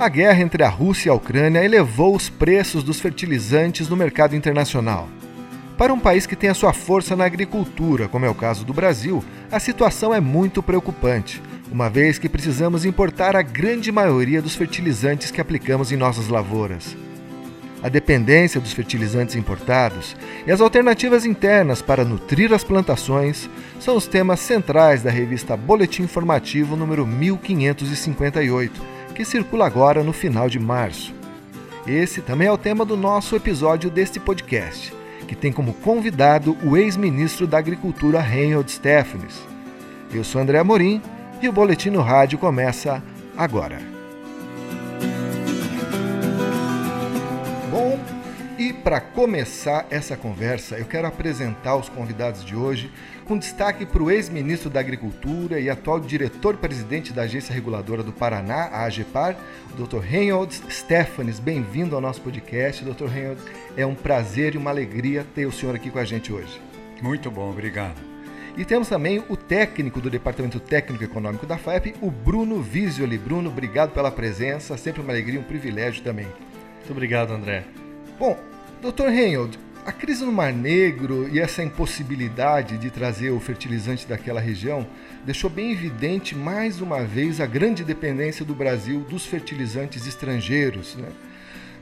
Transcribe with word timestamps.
A 0.00 0.08
guerra 0.08 0.42
entre 0.42 0.62
a 0.62 0.68
Rússia 0.68 1.08
e 1.08 1.10
a 1.10 1.14
Ucrânia 1.14 1.64
elevou 1.64 2.14
os 2.14 2.28
preços 2.28 2.84
dos 2.84 3.00
fertilizantes 3.00 3.88
no 3.88 3.96
mercado 3.96 4.36
internacional. 4.36 5.08
Para 5.76 5.92
um 5.92 5.98
país 5.98 6.24
que 6.24 6.36
tem 6.36 6.48
a 6.48 6.54
sua 6.54 6.72
força 6.72 7.16
na 7.16 7.24
agricultura, 7.24 8.06
como 8.06 8.24
é 8.24 8.30
o 8.30 8.34
caso 8.34 8.64
do 8.64 8.72
Brasil, 8.72 9.24
a 9.50 9.58
situação 9.58 10.14
é 10.14 10.20
muito 10.20 10.62
preocupante, 10.62 11.42
uma 11.72 11.90
vez 11.90 12.16
que 12.16 12.28
precisamos 12.28 12.84
importar 12.84 13.34
a 13.34 13.42
grande 13.42 13.90
maioria 13.90 14.40
dos 14.40 14.54
fertilizantes 14.54 15.32
que 15.32 15.40
aplicamos 15.40 15.90
em 15.90 15.96
nossas 15.96 16.28
lavouras. 16.28 16.96
A 17.82 17.88
dependência 17.88 18.60
dos 18.60 18.72
fertilizantes 18.72 19.34
importados 19.34 20.16
e 20.46 20.52
as 20.52 20.60
alternativas 20.60 21.24
internas 21.24 21.82
para 21.82 22.04
nutrir 22.04 22.52
as 22.52 22.62
plantações 22.62 23.50
são 23.80 23.96
os 23.96 24.06
temas 24.06 24.38
centrais 24.38 25.02
da 25.02 25.10
revista 25.10 25.56
Boletim 25.56 26.04
Informativo 26.04 26.76
número 26.76 27.04
1558, 27.04 28.97
que 29.18 29.24
circula 29.24 29.66
agora 29.66 30.04
no 30.04 30.12
final 30.12 30.48
de 30.48 30.60
março. 30.60 31.12
Esse 31.84 32.22
também 32.22 32.46
é 32.46 32.52
o 32.52 32.56
tema 32.56 32.84
do 32.84 32.96
nosso 32.96 33.34
episódio 33.34 33.90
deste 33.90 34.20
podcast 34.20 34.94
que 35.26 35.34
tem 35.34 35.52
como 35.52 35.74
convidado 35.74 36.56
o 36.62 36.76
ex-ministro 36.76 37.44
da 37.44 37.58
Agricultura 37.58 38.20
Reinhold 38.20 38.70
Stephanes. 38.70 39.42
Eu 40.14 40.22
sou 40.22 40.40
André 40.40 40.60
Amorim 40.60 41.02
e 41.42 41.48
o 41.48 41.52
Boletim 41.52 41.90
no 41.90 42.00
Rádio 42.00 42.38
começa 42.38 43.02
agora. 43.36 43.80
Bom, 47.72 47.98
e 48.56 48.72
para 48.72 49.00
começar 49.00 49.84
essa 49.90 50.16
conversa, 50.16 50.78
eu 50.78 50.84
quero 50.84 51.08
apresentar 51.08 51.74
os 51.74 51.88
convidados 51.88 52.44
de 52.44 52.54
hoje, 52.54 52.88
com 53.28 53.36
destaque 53.36 53.84
para 53.84 54.02
o 54.02 54.10
ex-ministro 54.10 54.70
da 54.70 54.80
Agricultura 54.80 55.60
e 55.60 55.68
atual 55.68 56.00
diretor-presidente 56.00 57.12
da 57.12 57.22
Agência 57.22 57.54
Reguladora 57.54 58.02
do 58.02 58.10
Paraná, 58.10 58.70
a 58.72 58.84
AGEPAR, 58.84 59.36
o 59.70 59.86
Dr. 59.86 59.98
Reinhold 59.98 60.54
Stefanes. 60.70 61.38
Bem-vindo 61.38 61.94
ao 61.94 62.00
nosso 62.00 62.22
podcast, 62.22 62.82
Dr. 62.82 63.04
Reinhold. 63.04 63.38
É 63.76 63.84
um 63.84 63.94
prazer 63.94 64.54
e 64.54 64.58
uma 64.58 64.70
alegria 64.70 65.26
ter 65.34 65.44
o 65.44 65.52
senhor 65.52 65.74
aqui 65.74 65.90
com 65.90 65.98
a 65.98 66.06
gente 66.06 66.32
hoje. 66.32 66.58
Muito 67.02 67.30
bom, 67.30 67.50
obrigado. 67.50 68.00
E 68.56 68.64
temos 68.64 68.88
também 68.88 69.22
o 69.28 69.36
técnico 69.36 70.00
do 70.00 70.08
Departamento 70.08 70.58
Técnico 70.58 71.04
Econômico 71.04 71.44
da 71.44 71.58
FAEP, 71.58 71.96
o 72.00 72.10
Bruno 72.10 72.62
Visioli. 72.62 73.18
Bruno, 73.18 73.50
obrigado 73.50 73.92
pela 73.92 74.10
presença, 74.10 74.74
sempre 74.78 75.02
uma 75.02 75.12
alegria 75.12 75.34
e 75.34 75.38
um 75.38 75.44
privilégio 75.44 76.02
também. 76.02 76.26
Muito 76.78 76.92
obrigado, 76.92 77.34
André. 77.34 77.64
Bom, 78.18 78.38
Dr. 78.80 79.08
Reinhold, 79.08 79.58
a 79.88 79.92
crise 79.92 80.22
no 80.22 80.30
Mar 80.30 80.52
Negro 80.52 81.26
e 81.32 81.40
essa 81.40 81.62
impossibilidade 81.62 82.76
de 82.76 82.90
trazer 82.90 83.30
o 83.30 83.40
fertilizante 83.40 84.06
daquela 84.06 84.38
região 84.38 84.86
deixou 85.24 85.48
bem 85.48 85.72
evidente 85.72 86.36
mais 86.36 86.82
uma 86.82 87.04
vez 87.04 87.40
a 87.40 87.46
grande 87.46 87.82
dependência 87.82 88.44
do 88.44 88.54
Brasil 88.54 89.00
dos 89.00 89.24
fertilizantes 89.24 90.06
estrangeiros. 90.06 90.94
Né? 90.94 91.08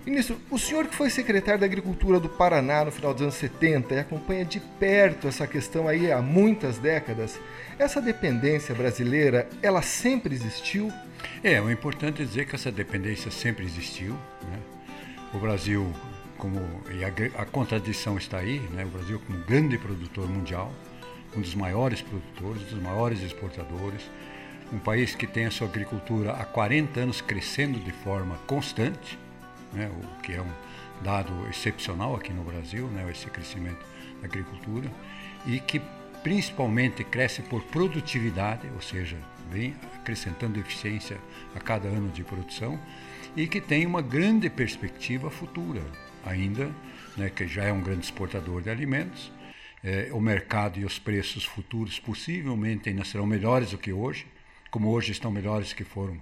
Ministro, 0.07 0.41
o 0.49 0.57
senhor 0.57 0.87
que 0.87 0.95
foi 0.95 1.11
secretário 1.11 1.59
da 1.59 1.67
Agricultura 1.67 2.21
do 2.21 2.29
Paraná 2.29 2.85
no 2.85 2.93
final 2.93 3.13
dos 3.13 3.23
anos 3.23 3.35
70 3.35 3.95
e 3.95 3.99
acompanha 3.99 4.45
de 4.45 4.61
perto 4.61 5.27
essa 5.27 5.45
questão 5.45 5.89
aí 5.89 6.13
há 6.13 6.23
muitas 6.23 6.79
décadas, 6.79 7.41
essa 7.77 8.01
dependência 8.01 8.73
brasileira, 8.73 9.49
ela 9.61 9.83
sempre 9.83 10.33
existiu? 10.33 10.93
É, 11.43 11.61
o 11.61 11.69
importante 11.69 12.23
é 12.23 12.25
dizer 12.25 12.47
que 12.47 12.55
essa 12.55 12.71
dependência 12.71 13.33
sempre 13.33 13.65
existiu. 13.65 14.13
Né? 14.49 14.59
O 15.35 15.39
Brasil 15.39 15.93
como 16.39 16.61
e 16.91 17.05
a, 17.05 17.43
a, 17.43 17.45
contradição 17.45 18.17
está 18.17 18.39
aí, 18.39 18.61
né? 18.73 18.85
o 18.85 18.89
Brasil 18.89 19.21
como 19.27 19.39
grande 19.45 19.79
produtor 19.79 20.29
mundial, 20.29 20.73
um 21.37 21.41
dos 21.41 21.55
maiores 21.55 22.03
produtores, 22.03 22.63
um 22.63 22.77
dos 22.77 22.83
maiores 22.83 23.23
exportadores, 23.23 24.11
um 24.73 24.79
país 24.79 25.15
que 25.15 25.27
tem 25.27 25.47
a 25.47 25.51
sua 25.51 25.69
agricultura 25.69 26.33
há 26.33 26.45
40 26.45 27.01
anos 27.01 27.21
crescendo 27.21 27.79
de 27.79 27.93
forma 27.93 28.37
constante, 28.47 29.19
né? 29.73 29.91
o 29.91 30.23
que 30.23 30.33
é 30.33 30.41
um 30.41 30.53
dado 31.03 31.33
excepcional 31.49 32.17
aqui 32.17 32.33
no 32.33 32.43
Brasil, 32.43 32.87
né? 32.89 33.07
esse 33.11 33.27
crescimento 33.27 33.85
da 34.21 34.27
agricultura, 34.27 34.91
e 35.47 35.61
que 35.61 35.81
principalmente 36.23 37.05
cresce 37.05 37.43
por 37.43 37.63
produtividade, 37.65 38.69
ou 38.75 38.81
seja, 38.81 39.17
vem 39.51 39.77
acrescentando 39.95 40.59
eficiência 40.59 41.19
a 41.55 41.61
cada 41.61 41.89
ano 41.89 42.11
de 42.11 42.25
produção, 42.25 42.79
e 43.37 43.47
que 43.47 43.61
tem 43.61 43.87
uma 43.87 44.01
grande 44.01 44.49
perspectiva 44.49 45.31
futura 45.31 45.83
ainda, 46.27 46.71
né, 47.17 47.31
que 47.31 47.47
já 47.47 47.65
é 47.65 47.73
um 47.73 47.81
grande 47.81 48.05
exportador 48.05 48.61
de 48.61 48.69
alimentos. 48.69 49.33
É, 49.83 50.11
o 50.13 50.21
mercado 50.21 50.79
e 50.81 50.85
os 50.85 50.99
preços 50.99 51.45
futuros 51.45 51.99
possivelmente 51.99 52.89
ainda 52.89 53.05
serão 53.05 53.25
melhores 53.25 53.71
do 53.71 53.79
que 53.79 53.93
hoje, 53.93 54.27
como 54.71 54.91
hoje 54.91 55.13
estão 55.13 55.31
melhores 55.31 55.73
que 55.73 55.85
foram 55.85 56.21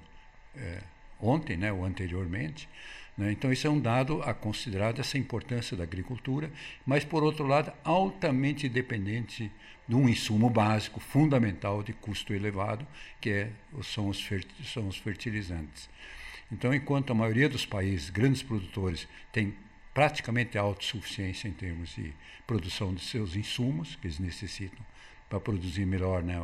é, 0.55 0.79
ontem, 1.21 1.57
né, 1.57 1.73
ou 1.73 1.85
anteriormente. 1.85 2.69
Né? 3.17 3.33
Então, 3.33 3.53
isso 3.53 3.67
é 3.67 3.71
um 3.71 3.81
dado 3.81 4.23
a 4.23 4.35
considerar 4.35 4.93
dessa 4.93 5.17
importância 5.17 5.77
da 5.77 5.85
agricultura, 5.85 6.51
mas, 6.85 7.05
por 7.05 7.23
outro 7.23 7.47
lado, 7.47 7.73
altamente 7.83 8.69
dependente 8.69 9.51
de 9.89 9.95
um 9.95 10.09
insumo 10.09 10.51
básico, 10.51 11.01
fundamental, 11.01 11.83
de 11.83 11.93
custo 11.93 12.35
elevado, 12.35 12.87
que 13.21 13.31
é, 13.31 13.51
são, 13.83 14.09
os 14.09 14.29
são 14.65 14.89
os 14.89 14.97
fertilizantes. 14.97 15.89
Então, 16.53 16.75
enquanto 16.75 17.11
a 17.11 17.15
maioria 17.15 17.49
dos 17.49 17.65
países, 17.65 18.11
grandes 18.11 18.43
produtores, 18.43 19.09
tem 19.33 19.55
praticamente 19.95 20.59
autossuficiência 20.59 21.49
em 21.49 21.53
termos 21.53 21.95
de 21.95 22.13
produção 22.47 22.93
de 22.93 23.03
seus 23.03 23.37
insumos 23.37 23.97
que 23.97 24.09
eles 24.09 24.19
necessitam 24.19 24.85
para 25.31 25.39
produzir 25.39 25.87
melhor 25.87 26.23
né, 26.23 26.37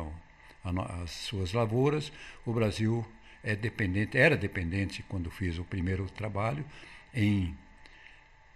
as 1.03 1.11
suas 1.11 1.51
lavouras. 1.51 2.11
O 2.45 2.53
Brasil 2.53 3.05
é 3.43 3.55
dependente, 3.55 4.17
era 4.17 4.37
dependente 4.37 5.03
quando 5.03 5.29
fiz 5.29 5.59
o 5.59 5.65
primeiro 5.65 6.05
trabalho 6.09 6.65
em 7.13 7.55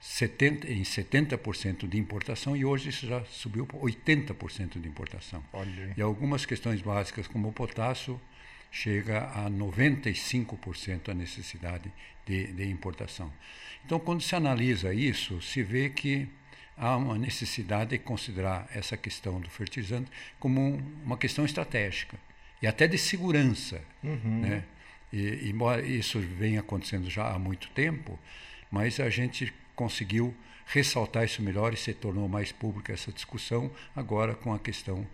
70%, 0.01 0.69
em 0.69 0.83
70 0.83 1.37
de 1.87 1.97
importação 1.97 2.55
e 2.55 2.63
hoje 2.63 2.89
isso 2.89 3.07
já 3.07 3.23
subiu 3.25 3.65
para 3.65 3.79
80% 3.79 4.79
de 4.79 4.87
importação. 4.87 5.43
Olha. 5.51 5.93
E 5.97 6.01
algumas 6.01 6.45
questões 6.45 6.81
básicas 6.81 7.27
como 7.27 7.49
o 7.49 7.53
potássio 7.53 8.19
chega 8.71 9.25
a 9.29 9.49
95% 9.49 11.09
a 11.09 11.13
necessidade 11.13 11.91
de, 12.25 12.51
de 12.53 12.69
importação. 12.69 13.31
Então, 13.85 13.99
quando 13.99 14.21
se 14.21 14.35
analisa 14.35 14.93
isso, 14.93 15.41
se 15.41 15.61
vê 15.61 15.89
que 15.89 16.27
há 16.77 16.97
uma 16.97 17.17
necessidade 17.17 17.91
de 17.91 17.99
considerar 17.99 18.67
essa 18.73 18.97
questão 18.97 19.39
do 19.39 19.49
fertilizante 19.49 20.11
como 20.39 20.59
um, 20.59 20.83
uma 21.03 21.17
questão 21.17 21.45
estratégica 21.45 22.17
e 22.61 22.67
até 22.67 22.87
de 22.87 22.97
segurança. 22.97 23.81
Uhum. 24.03 24.41
Né? 24.41 24.63
E, 25.13 25.49
embora 25.49 25.85
isso 25.85 26.19
venha 26.19 26.59
acontecendo 26.59 27.09
já 27.09 27.31
há 27.31 27.39
muito 27.39 27.69
tempo, 27.69 28.19
mas 28.71 28.99
a 28.99 29.09
gente 29.09 29.53
conseguiu 29.75 30.35
ressaltar 30.65 31.23
isso 31.23 31.41
melhor 31.41 31.73
e 31.73 31.77
se 31.77 31.93
tornou 31.93 32.27
mais 32.27 32.51
pública 32.51 32.91
essa 32.91 33.11
discussão 33.11 33.71
agora 33.95 34.33
com 34.33 34.53
a 34.53 34.59
questão 34.59 35.05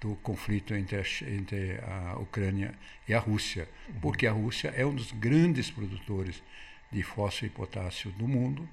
do 0.00 0.16
conflito 0.16 0.74
entre 0.74 0.96
a, 0.96 1.02
entre 1.30 1.78
a 1.82 2.18
Ucrânia 2.18 2.74
e 3.06 3.12
a 3.12 3.18
Rússia, 3.18 3.68
uhum. 3.88 4.00
porque 4.00 4.26
a 4.26 4.32
Rússia 4.32 4.72
é 4.76 4.84
um 4.84 4.94
dos 4.94 5.12
grandes 5.12 5.70
produtores 5.70 6.42
de 6.90 7.02
fósforo 7.02 7.46
e 7.46 7.50
potássio 7.50 8.10
do 8.12 8.26
mundo. 8.26 8.68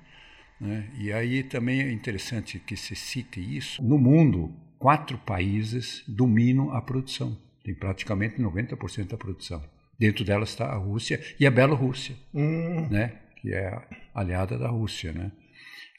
Né? 0.59 0.89
E 0.97 1.11
aí 1.11 1.43
também 1.43 1.81
é 1.81 1.91
interessante 1.91 2.59
que 2.59 2.75
se 2.75 2.95
cite 2.95 3.39
isso. 3.39 3.83
No 3.83 3.97
mundo, 3.97 4.51
quatro 4.79 5.17
países 5.17 6.03
dominam 6.07 6.71
a 6.71 6.81
produção, 6.81 7.38
tem 7.63 7.75
praticamente 7.75 8.41
90% 8.41 9.07
da 9.09 9.17
produção. 9.17 9.63
Dentro 9.99 10.23
delas 10.23 10.49
está 10.49 10.67
a 10.67 10.75
Rússia 10.75 11.21
e 11.39 11.45
a 11.45 11.51
Bielorrússia, 11.51 12.15
hum. 12.33 12.88
né? 12.89 13.13
que 13.41 13.53
é 13.53 13.81
aliada 14.13 14.57
da 14.57 14.69
Rússia. 14.69 15.11
Né? 15.11 15.31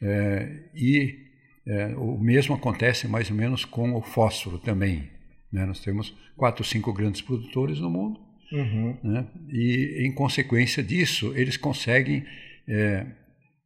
É, 0.00 0.60
e 0.75 1.27
é, 1.66 1.89
o 1.97 2.19
mesmo 2.19 2.55
acontece 2.55 3.06
mais 3.06 3.31
ou 3.31 3.37
menos 3.37 3.65
com 3.65 3.95
o 3.95 4.03
fósforo 4.03 4.59
também. 4.59 5.10
Né? 5.53 5.64
Nós 5.64 5.81
temos 5.81 6.14
quatro, 6.36 6.64
cinco 6.64 6.92
grandes 6.92 7.20
produtores 7.20 7.78
no 7.78 7.91
mundo 7.91 8.28
Uhum. 8.53 8.97
Né? 9.03 9.26
E, 9.50 10.06
em 10.06 10.12
consequência 10.12 10.82
disso, 10.82 11.32
eles 11.36 11.56
conseguem 11.56 12.25
é, 12.66 13.06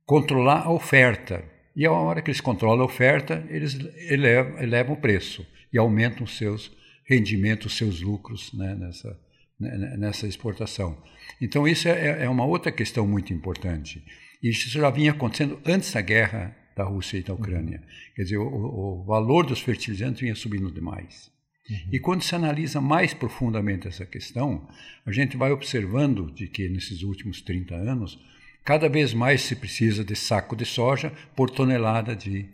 controlar 0.05 0.63
a 0.63 0.73
oferta. 0.73 1.45
E 1.75 1.87
a 1.87 1.93
hora 1.93 2.21
que 2.21 2.31
eles 2.31 2.41
controlam 2.41 2.83
a 2.83 2.87
oferta, 2.87 3.47
eles 3.49 3.79
elevam, 4.09 4.61
elevam 4.61 4.95
o 4.95 5.01
preço 5.01 5.47
e 5.73 5.79
aumentam 5.79 6.27
seus 6.27 6.71
rendimentos, 7.07 7.73
os 7.73 7.79
seus 7.79 8.01
lucros 8.01 8.53
né, 8.53 8.75
nessa, 8.75 9.21
né, 9.59 9.97
nessa 9.97 10.27
exportação. 10.27 11.03
Então, 11.41 11.67
isso 11.67 11.89
é, 11.89 12.25
é, 12.25 12.29
uma 12.29 12.45
outra 12.45 12.71
questão 12.71 13.07
muito 13.07 13.33
importante. 13.33 14.05
E 14.43 14.51
isso 14.51 14.69
já 14.69 14.91
vinha 14.91 15.13
acontecendo 15.13 15.61
antes 15.65 15.93
da 15.93 16.01
guerra 16.01 16.57
da 16.77 16.85
Rússia 16.85 17.19
e 17.19 17.23
da 17.23 17.35
Ucrânia. 17.35 17.79
Uhum. 17.79 18.15
Quer 18.17 18.23
dizer, 18.23 18.39
o, 18.39 18.47
o 18.47 19.05
valor 19.05 19.47
dos 19.47 19.61
fertilizantes 19.61 20.21
vinha 20.21 20.35
subindo 20.35 20.71
demais. 20.71 21.31
Uhum. 21.69 21.77
E 21.93 21.99
quando 21.99 22.23
se 22.23 22.35
analisa 22.35 22.81
mais 22.81 23.15
profundamente 23.15 23.87
essa 23.87 24.05
questão, 24.05 24.69
a 25.07 25.13
gente 25.13 25.37
vai 25.37 25.53
observando 25.53 26.31
de 26.33 26.49
que 26.49 26.69
nesses 26.69 27.03
últimos 27.03 27.41
30 27.41 27.75
anos, 27.75 28.19
cada 28.65 28.89
vez 28.89 29.15
mais 29.15 29.43
se 29.43 29.57
precisa 29.57 30.05
de 30.05 30.17
saco 30.17 30.57
de 30.57 30.65
soja 30.65 31.13
por 31.37 31.51
tonelada 31.51 32.17
de 32.17 32.49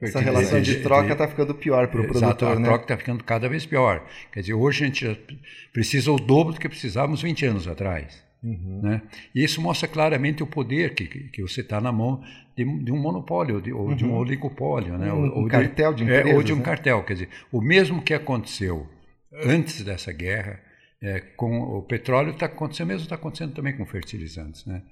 essa 0.00 0.20
relação 0.20 0.60
de, 0.60 0.76
de 0.76 0.82
troca 0.82 1.12
está 1.12 1.26
ficando 1.26 1.54
pior 1.54 1.88
para 1.88 2.02
o 2.02 2.06
produtor, 2.06 2.52
a 2.52 2.60
né? 2.60 2.66
troca 2.66 2.84
está 2.84 2.96
ficando 2.98 3.24
cada 3.24 3.48
vez 3.48 3.64
pior. 3.64 4.06
Quer 4.30 4.40
dizer, 4.40 4.52
hoje 4.52 4.84
a 4.84 4.86
gente 4.86 5.40
precisa 5.72 6.12
o 6.12 6.16
dobro 6.16 6.52
do 6.52 6.60
que 6.60 6.68
precisávamos 6.68 7.22
20 7.22 7.46
anos 7.46 7.66
atrás. 7.66 8.25
Uhum. 8.42 8.80
Né? 8.82 9.02
E 9.34 9.42
isso 9.42 9.60
mostra 9.60 9.88
claramente 9.88 10.42
o 10.42 10.46
poder 10.46 10.94
que, 10.94 11.06
que 11.06 11.42
você 11.42 11.62
está 11.62 11.80
na 11.80 11.90
mão 11.90 12.22
de, 12.56 12.64
de, 12.84 12.92
um 12.92 12.98
monopólio 12.98 13.60
de, 13.60 13.72
ou 13.72 13.88
uhum. 13.88 13.96
de 13.96 14.04
um 14.04 14.10
uhum. 14.10 14.18
oligopólio. 14.18 14.96
Né? 14.98 15.12
Um, 15.12 15.38
ou, 15.38 15.48
cartel 15.48 15.92
de, 15.92 15.98
de 15.98 16.04
empresas. 16.04 16.32
É, 16.32 16.34
ou 16.34 16.42
de 16.42 16.52
um 16.52 16.56
né? 16.56 16.62
cartel. 16.62 17.02
Quer 17.04 17.12
dizer, 17.14 17.28
o 17.50 17.60
mesmo 17.60 18.02
que 18.02 18.14
aconteceu 18.14 18.86
antes 19.32 19.82
dessa 19.82 20.12
guerra 20.12 20.60
é, 21.02 21.20
com 21.20 21.60
o 21.60 21.82
petróleo 21.82 22.30
está 22.30 22.46
acontecendo, 22.46 22.88
mesmo 22.88 23.02
está 23.02 23.16
acontecendo 23.16 23.54
também 23.54 23.76
com 23.76 23.84
fertilizantes. 23.84 24.64
Né? 24.64 24.82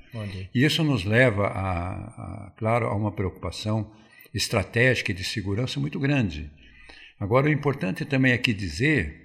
E 0.54 0.64
isso 0.64 0.84
nos 0.84 1.04
leva, 1.04 1.46
a, 1.46 1.92
a, 1.92 2.52
claro, 2.56 2.86
a 2.86 2.94
uma 2.94 3.12
preocupação 3.12 3.90
estratégica 4.34 5.12
e 5.12 5.14
de 5.14 5.24
segurança 5.24 5.80
muito 5.80 5.98
grande. 5.98 6.50
Agora, 7.18 7.46
o 7.46 7.52
importante 7.52 8.04
também 8.04 8.32
aqui 8.32 8.52
dizer 8.52 9.23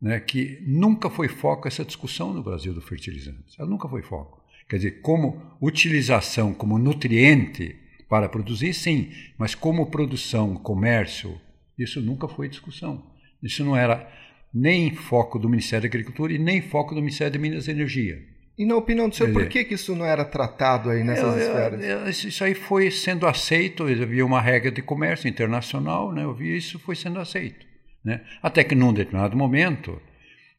né, 0.00 0.20
que 0.20 0.62
nunca 0.66 1.08
foi 1.08 1.28
foco 1.28 1.66
essa 1.66 1.84
discussão 1.84 2.32
no 2.32 2.42
Brasil 2.42 2.74
do 2.74 2.80
fertilizante. 2.80 3.54
Ela 3.58 3.68
nunca 3.68 3.88
foi 3.88 4.02
foco. 4.02 4.44
Quer 4.68 4.76
dizer, 4.76 5.00
como 5.00 5.56
utilização, 5.60 6.52
como 6.52 6.78
nutriente 6.78 7.76
para 8.08 8.28
produzir, 8.28 8.74
sim, 8.74 9.10
mas 9.38 9.54
como 9.54 9.90
produção, 9.90 10.54
comércio, 10.56 11.40
isso 11.78 12.00
nunca 12.00 12.28
foi 12.28 12.48
discussão. 12.48 13.04
Isso 13.42 13.64
não 13.64 13.76
era 13.76 14.10
nem 14.52 14.94
foco 14.94 15.38
do 15.38 15.48
Ministério 15.48 15.82
da 15.82 15.88
Agricultura 15.88 16.32
e 16.32 16.38
nem 16.38 16.62
foco 16.62 16.94
do 16.94 17.00
Ministério 17.00 17.32
de 17.32 17.38
Minas 17.38 17.68
e 17.68 17.70
Energia. 17.70 18.18
E 18.58 18.64
na 18.64 18.74
opinião 18.74 19.08
do 19.08 19.14
senhor, 19.14 19.32
por 19.32 19.46
que, 19.48 19.64
que 19.64 19.74
isso 19.74 19.94
não 19.94 20.06
era 20.06 20.24
tratado 20.24 20.88
aí 20.88 21.04
nessas 21.04 21.36
eu, 21.36 21.40
esferas? 21.42 21.84
Eu, 21.84 22.08
isso 22.08 22.42
aí 22.42 22.54
foi 22.54 22.90
sendo 22.90 23.26
aceito, 23.26 23.82
havia 23.82 24.24
uma 24.24 24.40
regra 24.40 24.70
de 24.70 24.80
comércio 24.80 25.28
internacional, 25.28 26.10
né? 26.10 26.24
eu 26.24 26.32
vi 26.32 26.56
isso 26.56 26.78
foi 26.78 26.96
sendo 26.96 27.20
aceito. 27.20 27.66
Né? 28.06 28.20
Até 28.40 28.62
que 28.62 28.76
num 28.76 28.92
determinado 28.92 29.36
momento, 29.36 30.00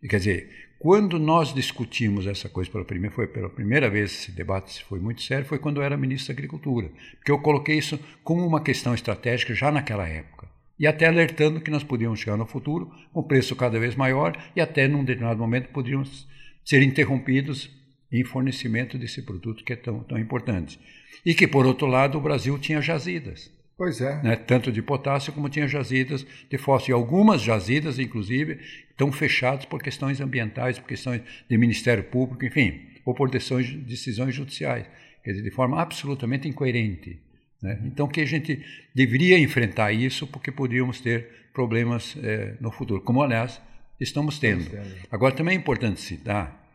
quer 0.09 0.17
dizer, 0.17 0.49
quando 0.77 1.17
nós 1.17 1.53
discutimos 1.53 2.27
essa 2.27 2.49
coisa 2.49 2.69
pela 2.69 2.83
primeira, 2.83 3.15
foi 3.15 3.25
pela 3.25 3.49
primeira 3.49 3.89
vez 3.89 4.11
esse 4.11 4.31
debate 4.33 4.83
foi 4.83 4.99
muito 4.99 5.21
sério, 5.21 5.45
foi 5.45 5.57
quando 5.57 5.77
eu 5.77 5.83
era 5.83 5.95
ministro 5.95 6.27
da 6.27 6.37
Agricultura, 6.37 6.91
porque 7.15 7.31
eu 7.31 7.39
coloquei 7.39 7.77
isso 7.77 7.97
como 8.21 8.45
uma 8.45 8.61
questão 8.61 8.93
estratégica 8.93 9.55
já 9.55 9.71
naquela 9.71 10.05
época 10.05 10.45
e 10.77 10.85
até 10.85 11.07
alertando 11.07 11.61
que 11.61 11.71
nós 11.71 11.85
podíamos 11.85 12.19
chegar 12.19 12.35
no 12.35 12.45
futuro 12.45 12.91
com 13.13 13.23
preço 13.23 13.55
cada 13.55 13.79
vez 13.79 13.95
maior 13.95 14.37
e 14.53 14.59
até 14.59 14.85
num 14.85 15.05
determinado 15.05 15.39
momento 15.39 15.69
podíamos 15.69 16.27
ser 16.65 16.83
interrompidos 16.83 17.71
em 18.11 18.25
fornecimento 18.25 18.97
desse 18.97 19.21
produto 19.21 19.63
que 19.63 19.71
é 19.71 19.77
tão, 19.77 20.01
tão 20.01 20.19
importante. 20.19 20.77
E 21.25 21.33
que, 21.33 21.47
por 21.47 21.65
outro 21.65 21.87
lado, 21.87 22.17
o 22.17 22.21
Brasil 22.21 22.59
tinha 22.59 22.81
jazidas. 22.81 23.51
Pois 23.77 24.01
é. 24.01 24.21
Né, 24.23 24.35
tanto 24.35 24.71
de 24.71 24.81
potássio 24.81 25.31
como 25.31 25.49
tinha 25.49 25.67
jazidas 25.67 26.25
de 26.49 26.57
fósforo. 26.57 26.91
E 26.91 26.93
algumas 26.93 27.41
jazidas, 27.41 27.99
inclusive, 27.99 28.59
estão 28.89 29.11
fechadas 29.11 29.65
por 29.65 29.81
questões 29.81 30.19
ambientais, 30.19 30.79
por 30.79 30.87
questões 30.87 31.21
de 31.47 31.57
Ministério 31.57 32.03
Público, 32.05 32.43
enfim, 32.43 32.81
ou 33.05 33.13
por 33.13 33.29
decisões, 33.29 33.71
decisões 33.71 34.33
judiciais. 34.33 34.87
Quer 35.23 35.31
dizer, 35.31 35.43
de 35.43 35.51
forma 35.51 35.79
absolutamente 35.79 36.47
incoerente. 36.47 37.19
Né? 37.61 37.79
Então, 37.85 38.07
que 38.07 38.19
a 38.19 38.25
gente 38.25 38.63
deveria 38.95 39.37
enfrentar 39.37 39.91
isso, 39.91 40.25
porque 40.25 40.51
poderíamos 40.51 40.99
ter 40.99 41.49
problemas 41.53 42.15
é, 42.23 42.55
no 42.59 42.71
futuro, 42.71 43.01
como, 43.01 43.21
aliás, 43.21 43.61
estamos 43.99 44.39
tendo. 44.39 44.65
Agora, 45.11 45.35
também 45.35 45.55
é 45.55 45.57
importante 45.59 46.01
citar, 46.01 46.65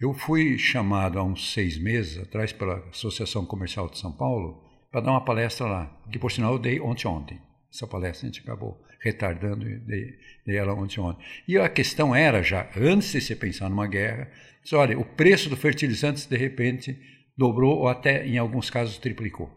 eu 0.00 0.12
fui 0.12 0.58
chamado 0.58 1.18
há 1.18 1.22
uns 1.22 1.52
seis 1.52 1.78
meses 1.78 2.18
atrás 2.18 2.52
pela 2.52 2.78
Associação 2.90 3.46
Comercial 3.46 3.88
de 3.88 3.98
São 3.98 4.10
Paulo 4.10 4.71
para 4.92 5.00
dar 5.00 5.10
uma 5.10 5.24
palestra 5.24 5.66
lá, 5.66 6.00
que, 6.12 6.18
por 6.18 6.30
sinal, 6.30 6.52
eu 6.52 6.58
dei 6.58 6.78
ontem 6.78 7.08
ontem. 7.08 7.40
Essa 7.72 7.86
palestra 7.86 8.28
a 8.28 8.30
gente 8.30 8.42
acabou 8.42 8.78
retardando 9.00 9.68
e 9.68 9.78
dei, 9.78 10.18
dei 10.46 10.56
ela 10.56 10.74
ontem 10.74 11.00
ontem. 11.00 11.24
E 11.48 11.58
a 11.58 11.68
questão 11.68 12.14
era 12.14 12.42
já, 12.42 12.68
antes 12.76 13.10
de 13.10 13.20
se 13.20 13.34
pensar 13.34 13.70
numa 13.70 13.86
guerra, 13.86 14.30
disse, 14.62 14.74
olha, 14.74 14.96
o 14.98 15.04
preço 15.04 15.48
do 15.48 15.56
fertilizante, 15.56 16.28
de 16.28 16.36
repente, 16.36 16.96
dobrou 17.36 17.78
ou 17.78 17.88
até, 17.88 18.26
em 18.26 18.36
alguns 18.36 18.68
casos, 18.68 18.98
triplicou. 18.98 19.50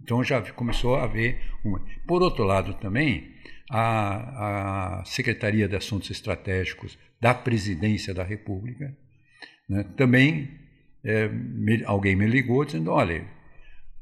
Então 0.00 0.22
já 0.22 0.40
começou 0.52 0.96
a 0.96 1.04
haver 1.04 1.40
uma. 1.64 1.82
Por 2.06 2.22
outro 2.22 2.44
lado, 2.44 2.74
também, 2.74 3.32
a, 3.70 4.98
a 5.00 5.04
Secretaria 5.06 5.66
de 5.66 5.74
Assuntos 5.74 6.10
Estratégicos 6.10 6.98
da 7.18 7.32
Presidência 7.32 8.12
da 8.12 8.22
República 8.22 8.94
né, 9.66 9.82
também 9.96 10.50
é, 11.02 11.26
me, 11.28 11.82
alguém 11.84 12.14
me 12.14 12.26
ligou 12.26 12.64
dizendo: 12.64 12.90
olha, 12.90 13.24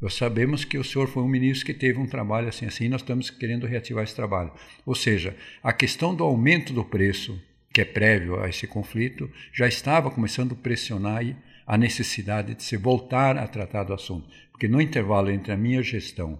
nós 0.02 0.14
sabemos 0.14 0.64
que 0.64 0.76
o 0.76 0.82
senhor 0.82 1.06
foi 1.06 1.22
um 1.22 1.28
ministro 1.28 1.64
que 1.64 1.72
teve 1.72 1.96
um 1.96 2.08
trabalho 2.08 2.49
assim, 2.49 2.66
assim, 2.66 2.88
nós 2.88 3.02
estamos 3.02 3.31
querendo 3.31 3.69
reativar 3.69 4.02
esse 4.02 4.16
trabalho. 4.16 4.50
Ou 4.84 4.96
seja, 4.96 5.37
a 5.62 5.72
questão 5.72 6.12
do 6.12 6.25
aumento 6.25 6.72
do 6.72 6.84
preço, 6.84 7.40
que 7.72 7.82
é 7.82 7.84
prévio 7.84 8.43
a 8.43 8.49
esse 8.49 8.66
conflito, 8.66 9.31
já 9.52 9.69
estava 9.69 10.10
começando 10.10 10.54
a 10.54 10.56
pressionar 10.56 11.22
a 11.64 11.78
necessidade 11.78 12.56
de 12.56 12.64
se 12.64 12.76
voltar 12.76 13.38
a 13.38 13.46
tratar 13.46 13.84
do 13.84 13.94
assunto. 13.94 14.28
Porque 14.50 14.66
no 14.66 14.81
intervalo 14.81 15.31
entre 15.31 15.52
a 15.52 15.56
minha 15.56 15.81
gestão 15.84 16.37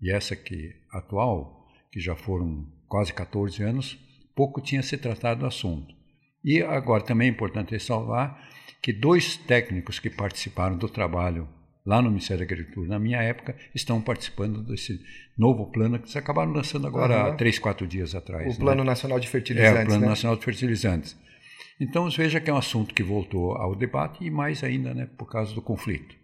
e 0.00 0.10
essa 0.10 0.34
que 0.34 0.74
atual, 0.90 1.68
que 1.92 2.00
já 2.00 2.16
foram 2.16 2.66
quase 2.88 3.12
14 3.12 3.62
anos, 3.62 3.98
pouco 4.34 4.58
tinha 4.58 4.82
se 4.82 4.96
tratado 4.96 5.40
do 5.40 5.46
assunto. 5.46 5.94
E 6.42 6.62
agora 6.62 7.04
também 7.04 7.28
é 7.28 7.30
importante 7.30 7.72
ressalvar 7.72 8.42
que 8.80 8.90
dois 8.90 9.36
técnicos 9.36 9.98
que 9.98 10.08
participaram 10.08 10.78
do 10.78 10.88
trabalho 10.88 11.46
lá 11.84 12.00
no 12.00 12.08
Ministério 12.08 12.46
da 12.46 12.52
Agricultura, 12.52 12.88
na 12.88 12.98
minha 12.98 13.20
época, 13.22 13.56
estão 13.74 14.00
participando 14.00 14.62
desse 14.62 15.00
novo 15.36 15.66
plano 15.66 15.98
que 15.98 16.04
eles 16.04 16.16
acabaram 16.16 16.52
lançando 16.52 16.86
agora 16.86 17.24
uhum. 17.24 17.32
há 17.32 17.34
três, 17.34 17.58
quatro 17.58 17.86
dias 17.86 18.14
atrás. 18.14 18.56
O 18.56 18.58
Plano 18.58 18.84
né? 18.84 18.90
Nacional 18.90 19.18
de 19.18 19.28
Fertilizantes. 19.28 19.80
É, 19.80 19.82
o 19.82 19.86
Plano 19.86 20.02
né? 20.02 20.08
Nacional 20.08 20.36
de 20.36 20.44
Fertilizantes. 20.44 21.16
Então, 21.80 22.08
veja 22.10 22.40
que 22.40 22.48
é 22.48 22.52
um 22.52 22.58
assunto 22.58 22.94
que 22.94 23.02
voltou 23.02 23.56
ao 23.56 23.74
debate 23.74 24.24
e 24.24 24.30
mais 24.30 24.62
ainda 24.62 24.94
né, 24.94 25.08
por 25.18 25.26
causa 25.26 25.52
do 25.54 25.60
conflito. 25.60 26.14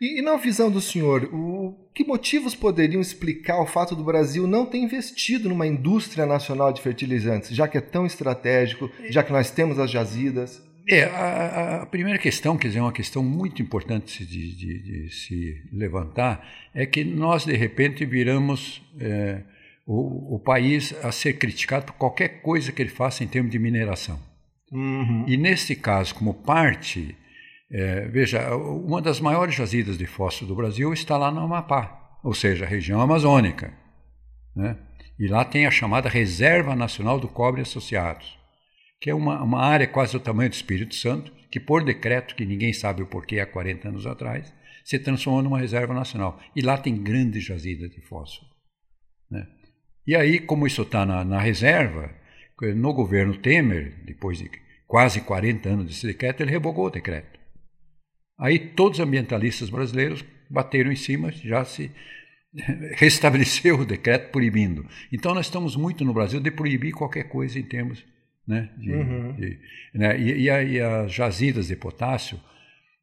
E, 0.00 0.20
e 0.20 0.22
na 0.22 0.36
visão 0.36 0.70
do 0.70 0.80
senhor, 0.80 1.24
o, 1.32 1.74
que 1.92 2.04
motivos 2.04 2.54
poderiam 2.54 3.00
explicar 3.00 3.60
o 3.60 3.66
fato 3.66 3.96
do 3.96 4.04
Brasil 4.04 4.46
não 4.46 4.64
ter 4.64 4.78
investido 4.78 5.48
numa 5.48 5.66
indústria 5.66 6.24
nacional 6.26 6.72
de 6.72 6.80
fertilizantes, 6.80 7.50
já 7.50 7.66
que 7.66 7.76
é 7.76 7.80
tão 7.80 8.06
estratégico, 8.06 8.90
já 9.10 9.22
que 9.22 9.32
nós 9.32 9.50
temos 9.50 9.78
as 9.78 9.90
jazidas? 9.90 10.62
É, 10.88 11.04
a, 11.04 11.82
a, 11.82 11.86
primeira 11.86 12.18
questão, 12.18 12.56
quer 12.56 12.68
dizer, 12.68 12.80
uma 12.80 12.92
questão 12.92 13.22
muito 13.22 13.60
importante 13.60 14.24
de, 14.24 14.56
de, 14.56 14.82
de 14.82 15.10
se 15.10 15.62
levantar, 15.72 16.46
é 16.74 16.86
que 16.86 17.04
nós, 17.04 17.44
de 17.44 17.56
repente, 17.56 18.04
viramos 18.04 18.82
é, 18.98 19.42
o, 19.86 20.36
o, 20.36 20.38
país 20.38 20.94
a 21.04 21.12
ser 21.12 21.34
criticado 21.34 21.86
por 21.86 21.94
qualquer 21.94 22.40
coisa 22.42 22.72
que 22.72 22.80
ele 22.80 22.90
faça 22.90 23.22
em 23.22 23.26
termos 23.26 23.52
de 23.52 23.58
mineração. 23.58 24.18
Uhum. 24.72 25.24
E 25.26 25.36
nesse 25.36 25.76
caso, 25.76 26.14
como 26.14 26.34
parte, 26.34 27.16
é, 27.70 28.08
veja, 28.08 28.54
uma 28.56 29.02
das 29.02 29.20
maiores 29.20 29.54
jazidas 29.54 29.98
de 29.98 30.06
fósforo 30.06 30.48
do 30.48 30.56
Brasil 30.56 30.92
está 30.92 31.16
lá 31.16 31.30
no 31.30 31.40
Amapá, 31.40 32.18
ou 32.24 32.34
seja, 32.34 32.64
a 32.64 32.68
região 32.68 33.00
amazônica. 33.00 33.72
Né? 34.56 34.76
E 35.18 35.26
lá 35.26 35.44
tem 35.44 35.66
a 35.66 35.70
chamada 35.70 36.08
Reserva 36.08 36.74
Nacional 36.74 37.20
do 37.20 37.28
Cobre 37.28 37.60
Associados, 37.60 38.39
que 39.00 39.08
é 39.10 39.14
uma, 39.14 39.42
uma 39.42 39.60
área 39.60 39.86
quase 39.86 40.12
do 40.12 40.20
tamanho 40.20 40.50
do 40.50 40.54
Espírito 40.54 40.94
Santo, 40.94 41.32
que 41.50 41.58
por 41.58 41.82
decreto, 41.82 42.34
que 42.34 42.44
ninguém 42.44 42.72
sabe 42.72 43.02
o 43.02 43.06
porquê 43.06 43.40
há 43.40 43.46
40 43.46 43.88
anos 43.88 44.06
atrás, 44.06 44.52
se 44.84 44.98
transformou 44.98 45.42
numa 45.42 45.58
reserva 45.58 45.94
nacional. 45.94 46.40
E 46.54 46.60
lá 46.60 46.76
tem 46.76 47.02
grandes 47.02 47.44
jazidas 47.44 47.90
de 47.90 48.00
fósforo. 48.02 48.50
Né? 49.30 49.46
E 50.06 50.14
aí, 50.14 50.38
como 50.38 50.66
isso 50.66 50.82
está 50.82 51.06
na, 51.06 51.24
na 51.24 51.40
reserva, 51.40 52.14
no 52.76 52.92
governo 52.92 53.36
Temer, 53.38 54.04
depois 54.04 54.38
de 54.38 54.50
quase 54.86 55.20
40 55.22 55.68
anos 55.68 55.86
desse 55.86 56.06
decreto, 56.06 56.42
ele 56.42 56.50
revogou 56.50 56.86
o 56.86 56.90
decreto. 56.90 57.38
Aí 58.38 58.58
todos 58.58 58.98
os 58.98 59.04
ambientalistas 59.04 59.70
brasileiros 59.70 60.24
bateram 60.48 60.90
em 60.90 60.96
cima, 60.96 61.30
já 61.30 61.64
se 61.64 61.90
restabeleceu 62.96 63.78
o 63.78 63.86
decreto 63.86 64.30
proibindo. 64.30 64.86
Então 65.12 65.34
nós 65.34 65.46
estamos 65.46 65.76
muito 65.76 66.04
no 66.04 66.12
Brasil 66.12 66.40
de 66.40 66.50
proibir 66.50 66.92
qualquer 66.92 67.24
coisa 67.24 67.58
em 67.58 67.62
termos 67.62 68.04
né, 68.46 68.70
de, 68.78 68.92
uhum. 68.92 69.32
de, 69.32 69.58
né, 69.94 70.18
e, 70.18 70.42
e, 70.42 70.50
a, 70.50 70.62
e, 70.62 70.80
as 70.80 71.12
jazidas 71.12 71.68
de 71.68 71.76
potássio, 71.76 72.40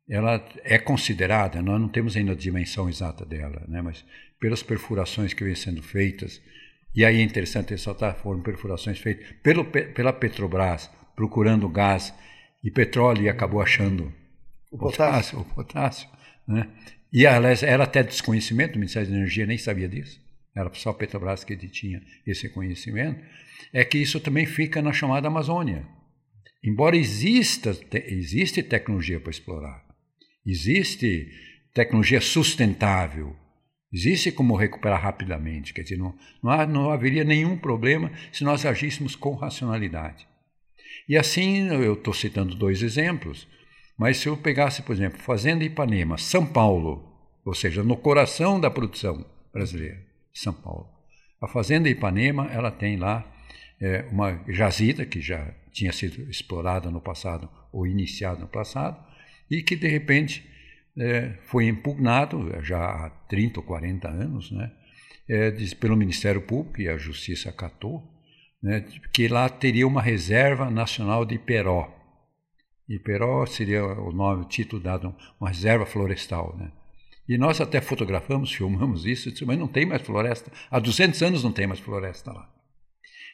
ela 0.10 0.46
é 0.64 0.78
considerada, 0.78 1.62
nós 1.62 1.80
não 1.80 1.90
temos 1.90 2.16
ainda 2.16 2.32
a 2.32 2.36
dimensão 2.36 2.90
exata 2.90 3.26
dela, 3.26 3.64
né, 3.68 3.82
mas 3.82 4.06
pelas 4.40 4.64
perfurações 4.64 5.34
que 5.34 5.44
vêm 5.44 5.56
sendo 5.56 5.82
feitas, 5.82 6.42
e 6.96 7.06
aí 7.06 7.20
é 7.20 7.24
interessante 7.24 7.72
ressaltar, 7.72 8.16
foram 8.16 8.42
perfurações 8.42 9.00
feitas 9.00 9.28
pelo, 9.44 9.66
pela 9.66 10.14
Petrobras, 10.14 10.90
procurando 11.16 11.68
gás 11.70 12.14
e 12.64 12.72
petróleo 12.72 13.24
e 13.24 13.30
acabou 13.30 13.62
achando 13.62 14.14
o 14.72 14.78
potássio. 14.78 15.40
O 15.40 15.46
potássio 15.46 16.10
né? 16.48 16.70
E, 17.12 17.26
aliás, 17.26 17.64
era 17.64 17.84
até 17.84 18.04
desconhecimento, 18.04 18.76
o 18.76 18.80
Ministério 18.80 19.10
da 19.10 19.16
Energia 19.16 19.46
nem 19.46 19.58
sabia 19.58 19.88
disso, 19.88 20.22
era 20.56 20.74
só 20.74 20.92
a 20.92 20.94
Petrobras 20.94 21.44
que 21.44 21.56
tinha 21.68 22.02
esse 22.26 22.50
conhecimento, 22.50 23.22
é 23.74 23.84
que 23.84 23.98
isso 23.98 24.20
também 24.20 24.46
fica 24.46 24.82
na 24.82 24.94
chamada 24.94 25.28
Amazônia. 25.28 25.88
Embora 26.64 26.98
exista 26.98 27.74
te, 27.74 28.04
existe 28.08 28.64
tecnologia 28.64 29.20
para 29.20 29.32
explorar, 29.32 29.84
existe 30.46 31.30
tecnologia 31.74 32.20
sustentável, 32.20 33.36
Existe 33.92 34.34
como 34.34 34.58
recuperar 34.58 35.02
rapidamente, 35.02 35.74
quer 35.74 35.82
dizer, 35.82 35.98
não, 35.98 36.14
não, 36.44 36.52
há, 36.52 36.68
não 36.68 36.92
haveria 36.92 37.24
nenhum 37.24 37.58
problema 37.58 38.12
se 38.34 38.44
nós 38.44 38.66
agíssemos 38.66 39.16
com 39.16 39.34
racionalidade. 39.34 40.28
E 41.08 41.16
assim, 41.16 41.70
eu 41.70 41.94
estou 41.94 42.14
citando 42.14 42.54
dois 42.54 42.82
exemplos. 42.82 43.48
Mas 43.98 44.18
se 44.18 44.28
eu 44.28 44.38
pegasse, 44.38 44.82
por 44.84 44.94
exemplo, 44.94 45.20
Fazenda 45.20 45.64
Ipanema, 45.64 46.18
São 46.18 46.46
Paulo, 46.46 47.04
ou 47.46 47.54
seja, 47.54 47.82
no 47.82 47.96
coração 47.96 48.60
da 48.60 48.70
produção 48.70 49.26
brasileira, 49.54 50.06
São 50.34 50.54
Paulo. 50.54 50.88
A 51.42 51.48
Fazenda 51.48 51.90
Ipanema, 51.90 52.48
ela 52.52 52.70
tem 52.70 52.98
lá 52.98 53.26
é, 53.80 54.06
uma 54.12 54.44
jazida 54.48 55.06
que 55.06 55.22
já 55.22 55.54
tinha 55.72 55.92
sido 55.92 56.30
explorada 56.30 56.90
no 56.90 57.00
passado 57.00 57.50
ou 57.72 57.86
iniciada 57.86 58.40
no 58.40 58.48
passado 58.48 58.98
e 59.50 59.62
que 59.62 59.76
de 59.76 59.88
repente 59.88 60.48
é, 60.98 61.38
foi 61.46 61.68
impugnado 61.68 62.52
já 62.64 62.80
há 62.80 63.10
30 63.30 63.60
ou 63.60 63.66
40 63.66 64.08
anos, 64.08 64.52
né, 64.52 64.72
é, 65.30 65.52
pelo 65.80 65.96
Ministério 65.96 66.42
Público 66.42 66.82
e 66.82 66.90
a 66.90 66.98
Justiça 66.98 67.50
acatou, 67.50 68.04
né, 68.62 68.82
que 69.14 69.28
lá 69.28 69.48
teria 69.48 69.88
uma 69.88 70.02
reserva 70.02 70.70
nacional 70.72 71.24
de 71.24 71.36
Iperó. 71.36 71.94
Iperó 72.90 73.46
seria 73.46 73.86
o 73.86 74.12
nome, 74.12 74.44
o 74.44 74.48
título 74.48 74.82
dado, 74.82 75.16
uma 75.40 75.50
reserva 75.50 75.86
florestal, 75.86 76.56
né? 76.58 76.72
E 77.28 77.38
nós 77.38 77.60
até 77.60 77.82
fotografamos, 77.82 78.54
filmamos 78.54 79.06
isso, 79.06 79.30
mas 79.46 79.60
não 79.60 79.68
tem 79.68 79.86
mais 79.86 80.02
floresta. 80.02 80.50
Há 80.72 80.80
200 80.80 81.22
anos 81.22 81.44
não 81.44 81.52
tem 81.52 81.68
mais 81.68 81.82
floresta 81.82 82.32
lá. 82.32 82.50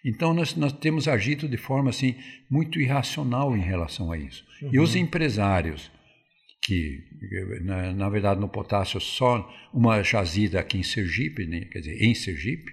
Então 0.04 0.34
nós, 0.34 0.56
nós 0.56 0.74
temos 0.74 1.08
agido 1.08 1.48
de 1.48 1.58
forma 1.58 1.90
assim 1.90 2.16
muito 2.50 2.80
irracional 2.80 3.56
em 3.56 3.62
relação 3.62 4.12
a 4.12 4.18
isso. 4.18 4.46
Uhum. 4.62 4.70
E 4.74 4.80
os 4.80 4.96
empresários 4.96 5.92
que 6.62 7.04
na, 7.64 7.94
na, 7.94 8.10
verdade 8.10 8.40
no 8.40 8.48
potássio 8.48 9.00
só 9.00 9.50
uma 9.74 10.02
jazida 10.02 10.60
aqui 10.60 10.78
em 10.78 10.84
Sergipe, 10.84 11.46
né, 11.46 11.66
quer 11.66 11.80
dizer, 11.80 12.02
em 12.02 12.16
Sergipe, 12.16 12.72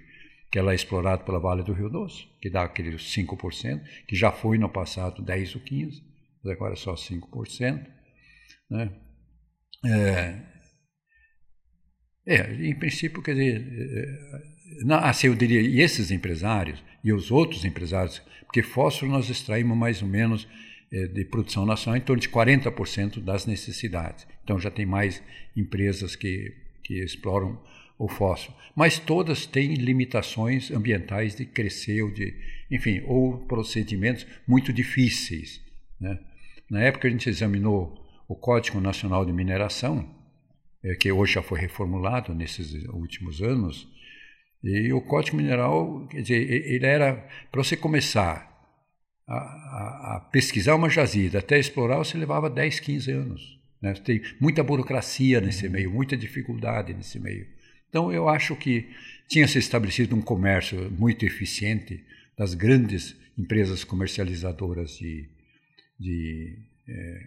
que 0.49 0.57
ela 0.57 0.71
é 0.71 0.75
explorada 0.75 1.23
pela 1.23 1.39
Vale 1.39 1.63
do 1.63 1.73
Rio 1.73 1.89
Doce, 1.89 2.25
que 2.41 2.49
dá 2.49 2.63
aqueles 2.63 3.01
5%, 3.01 3.81
que 4.07 4.15
já 4.15 4.31
foi 4.31 4.57
no 4.57 4.69
passado 4.69 5.21
10 5.21 5.55
ou 5.55 5.61
15, 5.61 6.03
mas 6.43 6.53
agora 6.53 6.73
é 6.73 6.77
só 6.77 6.93
5%, 6.93 7.85
né? 8.69 8.91
É, 9.85 10.51
é, 12.25 12.53
em 12.65 12.75
princípio, 12.77 13.21
quer 13.21 13.33
dizer, 13.33 13.65
na, 14.83 15.09
assim, 15.09 15.27
eu 15.27 15.35
diria, 15.35 15.61
e 15.61 15.81
esses 15.81 16.11
empresários, 16.11 16.83
e 17.03 17.11
os 17.11 17.31
outros 17.31 17.65
empresários, 17.65 18.21
porque 18.45 18.63
fósforo 18.63 19.11
nós 19.11 19.29
extraímos 19.29 19.77
mais 19.77 20.01
ou 20.01 20.07
menos 20.07 20.47
é, 20.91 21.07
de 21.07 21.23
produção 21.25 21.65
nacional 21.65 21.97
em 21.97 22.03
torno 22.03 22.21
de 22.21 22.29
40% 22.29 23.21
das 23.21 23.45
necessidades. 23.45 24.27
Então 24.43 24.59
já 24.59 24.69
tem 24.69 24.85
mais 24.85 25.21
empresas 25.55 26.15
que, 26.15 26.53
que 26.83 27.03
exploram 27.03 27.59
o 27.97 28.07
fósforo. 28.07 28.57
Mas 28.75 28.97
todas 28.99 29.45
têm 29.45 29.75
limitações 29.75 30.71
ambientais 30.71 31.35
de 31.35 31.45
crescer, 31.45 32.01
ou 32.01 32.11
de, 32.11 32.35
enfim, 32.69 33.01
ou 33.05 33.37
procedimentos 33.45 34.25
muito 34.47 34.73
difíceis. 34.73 35.61
Né? 35.99 36.19
Na 36.69 36.81
época 36.81 37.07
a 37.07 37.11
gente 37.11 37.29
examinou 37.29 38.03
o 38.27 38.35
Código 38.35 38.79
Nacional 38.81 39.25
de 39.25 39.31
Mineração, 39.31 40.09
é, 40.83 40.95
que 40.95 41.11
hoje 41.11 41.33
já 41.33 41.43
foi 41.43 41.59
reformulado 41.59 42.33
nesses 42.33 42.73
últimos 42.85 43.41
anos. 43.41 43.87
E 44.63 44.93
o 44.93 45.01
Código 45.01 45.37
Mineral, 45.37 46.07
quer 46.07 46.21
dizer, 46.21 46.49
ele 46.49 46.85
era 46.85 47.27
para 47.51 47.63
você 47.63 47.75
começar 47.75 48.51
a, 49.27 49.35
a, 49.35 50.15
a, 50.15 50.19
pesquisar 50.31 50.75
uma 50.75 50.89
jazida 50.89 51.39
até 51.39 51.57
explorar, 51.57 51.97
você 51.97 52.17
levava 52.17 52.49
10, 52.49 52.79
15 52.79 53.11
anos. 53.11 53.59
Né? 53.81 53.93
Tem 53.93 54.21
muita 54.39 54.63
burocracia 54.63 55.41
nesse 55.41 55.65
uhum. 55.65 55.71
meio, 55.71 55.91
muita 55.91 56.15
dificuldade 56.15 56.93
nesse 56.93 57.19
meio. 57.19 57.47
Então, 57.89 58.11
eu 58.11 58.29
acho 58.29 58.55
que 58.55 58.87
tinha 59.27 59.47
se 59.47 59.57
estabelecido 59.57 60.15
um 60.15 60.21
comércio 60.21 60.91
muito 60.91 61.25
eficiente 61.25 62.03
das 62.37 62.53
grandes 62.53 63.15
empresas 63.37 63.83
comercializadoras 63.83 64.97
de, 64.97 65.27
de 65.99 66.57
é, 66.87 67.19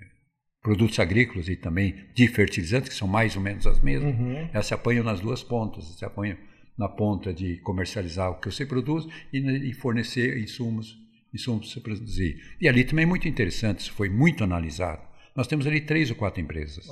produtos 0.63 0.99
agrícolas 0.99 1.49
e 1.49 1.57
também 1.57 1.95
de 2.15 2.29
fertilizantes, 2.29 2.89
que 2.89 2.95
são 2.95 3.09
mais 3.09 3.37
ou 3.37 3.43
menos 3.43 3.67
as 3.67 3.81
mesmas, 3.81 4.15
uhum. 4.15 4.49
elas 4.53 4.67
se 4.67 4.75
apanham 4.75 5.05
nas 5.05 5.21
duas 5.21 5.43
pontas. 5.43 5.85
Se 5.99 6.05
apanham 6.05 6.37
na 6.77 6.89
ponta 6.89 7.33
de 7.33 7.57
comercializar 7.59 8.31
o 8.31 8.41
que 8.41 8.51
você 8.51 8.67
produz 8.67 9.07
e, 9.33 9.39
e 9.39 9.73
fornecer 9.73 10.39
insumos, 10.39 10.99
insumos 11.33 11.73
para 11.73 11.83
produzir. 11.83 12.41
E 12.61 12.69
ali 12.69 12.85
também 12.85 13.05
é 13.05 13.07
muito 13.07 13.29
interessante, 13.29 13.81
isso 13.81 13.93
foi 13.93 14.09
muito 14.09 14.43
analisado. 14.43 15.03
Nós 15.35 15.47
temos 15.47 15.67
ali 15.67 15.81
três 15.81 16.11
ou 16.11 16.17
quatro 16.17 16.41
empresas 16.41 16.89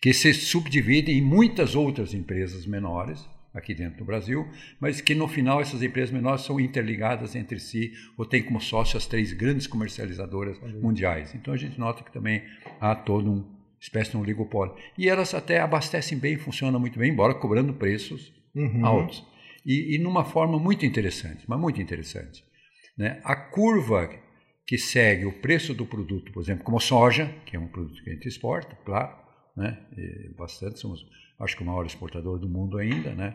que 0.00 0.12
se 0.12 0.34
subdividem 0.34 1.18
em 1.18 1.22
muitas 1.22 1.76
outras 1.76 2.12
empresas 2.12 2.66
menores, 2.66 3.24
aqui 3.54 3.74
dentro 3.74 3.98
do 3.98 4.04
Brasil, 4.04 4.48
mas 4.80 5.00
que 5.00 5.14
no 5.14 5.28
final 5.28 5.60
essas 5.60 5.82
empresas 5.82 6.10
menores 6.10 6.42
são 6.42 6.58
interligadas 6.58 7.36
entre 7.36 7.60
si 7.60 7.92
ou 8.16 8.24
têm 8.24 8.42
como 8.42 8.60
sócio 8.60 8.96
as 8.96 9.06
três 9.06 9.32
grandes 9.32 9.66
comercializadoras 9.66 10.58
mundiais. 10.80 11.34
Então 11.34 11.52
a 11.52 11.56
gente 11.56 11.78
nota 11.78 12.02
que 12.02 12.10
também 12.10 12.42
há 12.80 12.94
todo 12.94 13.30
um 13.30 13.44
espécie 13.78 14.12
de 14.12 14.16
um 14.16 14.20
oligopólio. 14.20 14.74
E 14.96 15.08
elas 15.08 15.34
até 15.34 15.60
abastecem 15.60 16.16
bem, 16.16 16.36
funcionam 16.36 16.80
muito 16.80 16.98
bem, 16.98 17.10
embora 17.10 17.34
cobrando 17.34 17.74
preços 17.74 18.32
uhum. 18.54 18.86
altos. 18.86 19.24
E, 19.64 19.94
e 19.94 19.98
numa 19.98 20.24
forma 20.24 20.58
muito 20.58 20.84
interessante, 20.84 21.44
mas 21.46 21.58
muito 21.58 21.80
interessante. 21.80 22.44
Né? 22.96 23.20
A 23.24 23.36
curva 23.36 24.10
que 24.66 24.78
segue 24.78 25.26
o 25.26 25.32
preço 25.32 25.74
do 25.74 25.86
produto, 25.86 26.32
por 26.32 26.42
exemplo, 26.42 26.64
como 26.64 26.80
soja, 26.80 27.32
que 27.46 27.56
é 27.56 27.58
um 27.58 27.68
produto 27.68 28.02
que 28.02 28.10
a 28.10 28.12
gente 28.12 28.28
exporta, 28.28 28.76
claro, 28.84 29.16
né? 29.56 29.78
E 29.96 30.34
bastante, 30.36 30.78
somos 30.78 31.04
acho 31.38 31.56
que 31.56 31.62
o 31.62 31.66
maior 31.66 31.84
exportador 31.84 32.38
do 32.38 32.48
mundo 32.48 32.78
ainda, 32.78 33.14
né? 33.14 33.34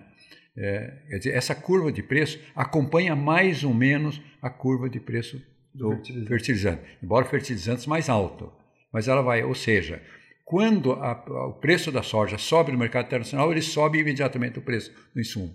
É, 0.56 1.04
quer 1.10 1.18
dizer, 1.18 1.36
essa 1.36 1.54
curva 1.54 1.92
de 1.92 2.02
preço 2.02 2.40
acompanha 2.56 3.16
mais 3.16 3.64
ou 3.64 3.74
menos 3.74 4.22
a 4.42 4.50
curva 4.50 4.90
de 4.90 5.00
preço 5.00 5.42
do, 5.74 5.92
fertilizante. 5.92 6.28
fertilizante, 6.28 6.82
embora 7.04 7.26
fertilizantes 7.26 7.86
mais 7.86 8.10
alto, 8.10 8.52
mas 8.92 9.08
ela 9.08 9.22
vai, 9.22 9.44
ou 9.44 9.54
seja, 9.54 10.02
quando 10.48 10.94
a, 10.94 11.12
o 11.50 11.54
preço 11.56 11.92
da 11.92 12.02
soja 12.02 12.38
sobe 12.38 12.72
no 12.72 12.78
mercado 12.78 13.08
internacional, 13.08 13.52
ele 13.52 13.62
sobe 13.62 14.00
imediatamente 14.00 14.58
o 14.58 14.62
preço 14.62 14.94
do 15.14 15.20
insumo. 15.20 15.54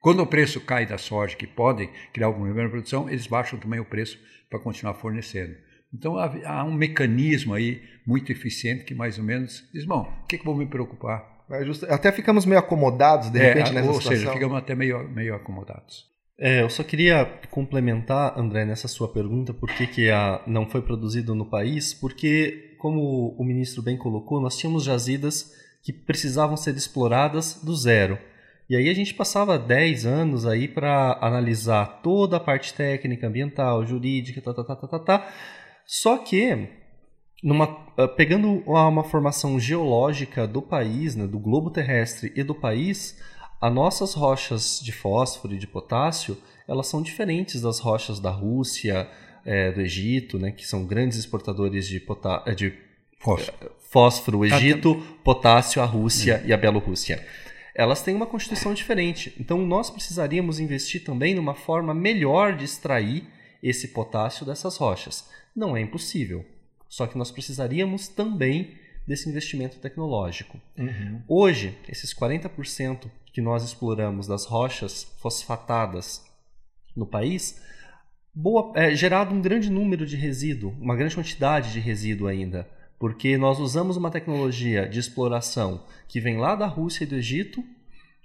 Quando 0.00 0.20
o 0.20 0.26
preço 0.26 0.60
cai 0.60 0.84
da 0.84 0.98
soja, 0.98 1.36
que 1.36 1.46
pode 1.46 1.88
criar 2.12 2.26
algum 2.26 2.40
problema 2.40 2.64
na 2.64 2.70
produção, 2.70 3.08
eles 3.08 3.28
baixam 3.28 3.56
também 3.56 3.78
o 3.78 3.84
preço 3.84 4.18
para 4.50 4.58
continuar 4.58 4.94
fornecendo. 4.94 5.54
Então 5.94 6.16
há, 6.18 6.64
um 6.64 6.72
mecanismo 6.74 7.54
aí 7.54 7.84
muito 8.04 8.32
eficiente 8.32 8.82
que 8.82 8.96
mais 8.96 9.16
ou 9.16 9.22
menos 9.22 9.68
diz, 9.72 9.84
bom, 9.84 10.12
o 10.24 10.26
que, 10.26 10.38
que 10.38 10.44
vou 10.44 10.56
me 10.56 10.66
preocupar? 10.66 11.44
É 11.48 11.94
até 11.94 12.10
ficamos 12.10 12.44
meio 12.44 12.58
acomodados, 12.58 13.30
de 13.30 13.38
é, 13.38 13.42
repente, 13.42 13.72
nessa 13.72 13.86
ou 13.86 13.94
situação. 13.94 14.12
Ou 14.12 14.18
seja, 14.18 14.32
ficamos 14.32 14.58
até 14.58 14.74
meio, 14.74 15.08
meio 15.08 15.36
acomodados. 15.36 16.10
É, 16.42 16.62
eu 16.62 16.70
só 16.70 16.82
queria 16.82 17.26
complementar, 17.50 18.38
André, 18.38 18.64
nessa 18.64 18.88
sua 18.88 19.12
pergunta, 19.12 19.52
por 19.52 19.68
que, 19.68 19.86
que 19.86 20.10
a, 20.10 20.42
não 20.46 20.66
foi 20.66 20.80
produzido 20.80 21.34
no 21.34 21.44
país, 21.44 21.92
porque, 21.92 22.74
como 22.78 23.36
o 23.38 23.44
ministro 23.44 23.82
bem 23.82 23.98
colocou, 23.98 24.40
nós 24.40 24.56
tínhamos 24.56 24.82
jazidas 24.82 25.52
que 25.82 25.92
precisavam 25.92 26.56
ser 26.56 26.74
exploradas 26.74 27.60
do 27.62 27.76
zero. 27.76 28.18
E 28.70 28.74
aí 28.74 28.88
a 28.88 28.94
gente 28.94 29.12
passava 29.12 29.58
10 29.58 30.06
anos 30.06 30.46
aí 30.46 30.66
para 30.66 31.18
analisar 31.20 32.00
toda 32.02 32.38
a 32.38 32.40
parte 32.40 32.72
técnica, 32.72 33.26
ambiental, 33.26 33.84
jurídica, 33.84 34.40
tá, 34.40 34.54
tá, 34.54 34.64
tá, 34.64 34.76
tá, 34.76 34.86
tá, 34.86 34.98
tá. 34.98 35.32
Só 35.84 36.16
que 36.16 36.70
numa, 37.42 37.84
ah, 37.98 38.08
pegando 38.08 38.62
uma 38.66 39.04
formação 39.04 39.60
geológica 39.60 40.46
do 40.46 40.62
país, 40.62 41.14
né, 41.14 41.26
do 41.26 41.38
globo 41.38 41.70
terrestre 41.70 42.32
e 42.34 42.42
do 42.42 42.54
país, 42.54 43.18
as 43.60 43.72
nossas 43.72 44.14
rochas 44.14 44.80
de 44.82 44.92
fósforo 44.92 45.54
e 45.54 45.58
de 45.58 45.66
potássio 45.66 46.36
elas 46.66 46.86
são 46.86 47.02
diferentes 47.02 47.60
das 47.60 47.80
rochas 47.80 48.20
da 48.20 48.30
Rússia, 48.30 49.08
é, 49.44 49.72
do 49.72 49.80
Egito, 49.80 50.38
né, 50.38 50.52
que 50.52 50.64
são 50.64 50.84
grandes 50.84 51.18
exportadores 51.18 51.88
de, 51.88 51.98
potá 51.98 52.44
eh, 52.46 52.54
de 52.54 52.72
fósforo. 53.18 53.56
Eh, 53.60 53.70
fósforo, 53.90 54.38
o 54.38 54.44
Egito, 54.44 54.94
potássio, 55.24 55.82
a 55.82 55.84
Rússia 55.84 56.40
hum. 56.44 56.48
e 56.48 56.52
a 56.52 56.56
Bielorrússia. 56.56 57.26
Elas 57.74 58.02
têm 58.02 58.14
uma 58.14 58.26
constituição 58.26 58.72
diferente. 58.72 59.34
Então 59.38 59.58
nós 59.58 59.90
precisaríamos 59.90 60.60
investir 60.60 61.02
também 61.02 61.34
numa 61.34 61.54
forma 61.54 61.92
melhor 61.92 62.56
de 62.56 62.64
extrair 62.64 63.24
esse 63.60 63.88
potássio 63.88 64.46
dessas 64.46 64.76
rochas. 64.76 65.28
Não 65.54 65.76
é 65.76 65.80
impossível. 65.80 66.44
Só 66.88 67.06
que 67.06 67.18
nós 67.18 67.30
precisaríamos 67.30 68.08
também 68.08 68.76
desse 69.10 69.28
investimento 69.28 69.78
tecnológico. 69.78 70.60
Uhum. 70.78 71.20
Hoje, 71.26 71.76
esses 71.88 72.14
40% 72.14 73.10
que 73.32 73.40
nós 73.40 73.64
exploramos 73.64 74.28
das 74.28 74.44
rochas 74.46 75.02
fosfatadas 75.18 76.24
no 76.96 77.04
país, 77.04 77.60
boa, 78.32 78.72
é 78.76 78.94
gerado 78.94 79.34
um 79.34 79.42
grande 79.42 79.68
número 79.68 80.06
de 80.06 80.14
resíduo, 80.14 80.76
uma 80.80 80.94
grande 80.94 81.16
quantidade 81.16 81.72
de 81.72 81.80
resíduo 81.80 82.28
ainda, 82.28 82.68
porque 83.00 83.36
nós 83.36 83.58
usamos 83.58 83.96
uma 83.96 84.12
tecnologia 84.12 84.88
de 84.88 85.00
exploração 85.00 85.84
que 86.06 86.20
vem 86.20 86.36
lá 86.36 86.54
da 86.54 86.66
Rússia 86.66 87.02
e 87.02 87.06
do 87.08 87.16
Egito 87.16 87.64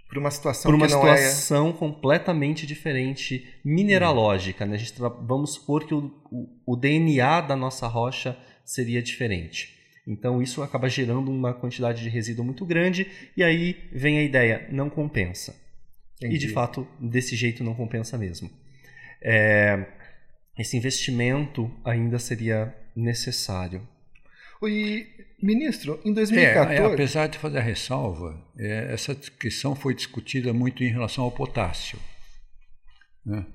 para 0.08 0.20
uma 0.20 0.30
situação 0.30 0.70
por 0.70 0.78
uma 0.78 0.86
é 0.86 0.90
situação 0.90 1.70
é... 1.70 1.74
completamente 1.74 2.68
diferente 2.68 3.56
mineralógica. 3.66 4.68
Né? 4.68 4.76
A 4.76 4.78
gente 4.78 4.94
vamos 5.00 5.56
supor 5.56 5.84
que 5.88 5.96
o, 5.96 6.12
o, 6.32 6.48
o 6.64 6.76
DNA 6.76 7.42
da 7.42 7.56
nossa 7.56 7.88
rocha 7.88 8.38
seria 8.64 9.02
diferente. 9.02 9.76
Então 10.08 10.42
isso 10.42 10.62
acaba 10.62 10.88
gerando 10.88 11.32
uma 11.32 11.54
quantidade 11.54 12.04
de 12.04 12.10
resíduo 12.10 12.46
muito 12.46 12.66
grande 12.66 13.08
e 13.36 13.44
aí 13.44 13.90
vem 13.92 14.20
a 14.20 14.24
ideia, 14.24 14.68
não 14.72 14.90
compensa. 14.90 15.56
Entendi. 16.18 16.36
E 16.36 16.38
de 16.38 16.50
fato, 16.50 16.88
desse 17.00 17.36
jeito 17.36 17.64
não 17.64 17.74
compensa 17.74 18.18
mesmo. 18.18 18.50
É, 19.22 19.86
esse 20.58 20.78
investimento 20.78 21.72
ainda 21.84 22.20
seria 22.20 22.74
necessário. 22.96 23.88
E, 24.64 25.06
ministro, 25.42 26.00
em 26.04 26.14
2014. 26.14 26.74
É, 26.74 26.78
é, 26.78 26.94
apesar 26.94 27.28
de 27.28 27.38
fazer 27.38 27.60
a 27.60 27.62
ressalva, 27.62 28.42
é, 28.58 28.94
essa 28.94 29.14
questão 29.14 29.76
foi 29.76 29.94
discutida 29.94 30.54
muito 30.54 30.84
em 30.84 30.90
relação 30.90 31.24
ao 31.24 31.32
potássio. 31.32 32.00
Né? 33.26 33.46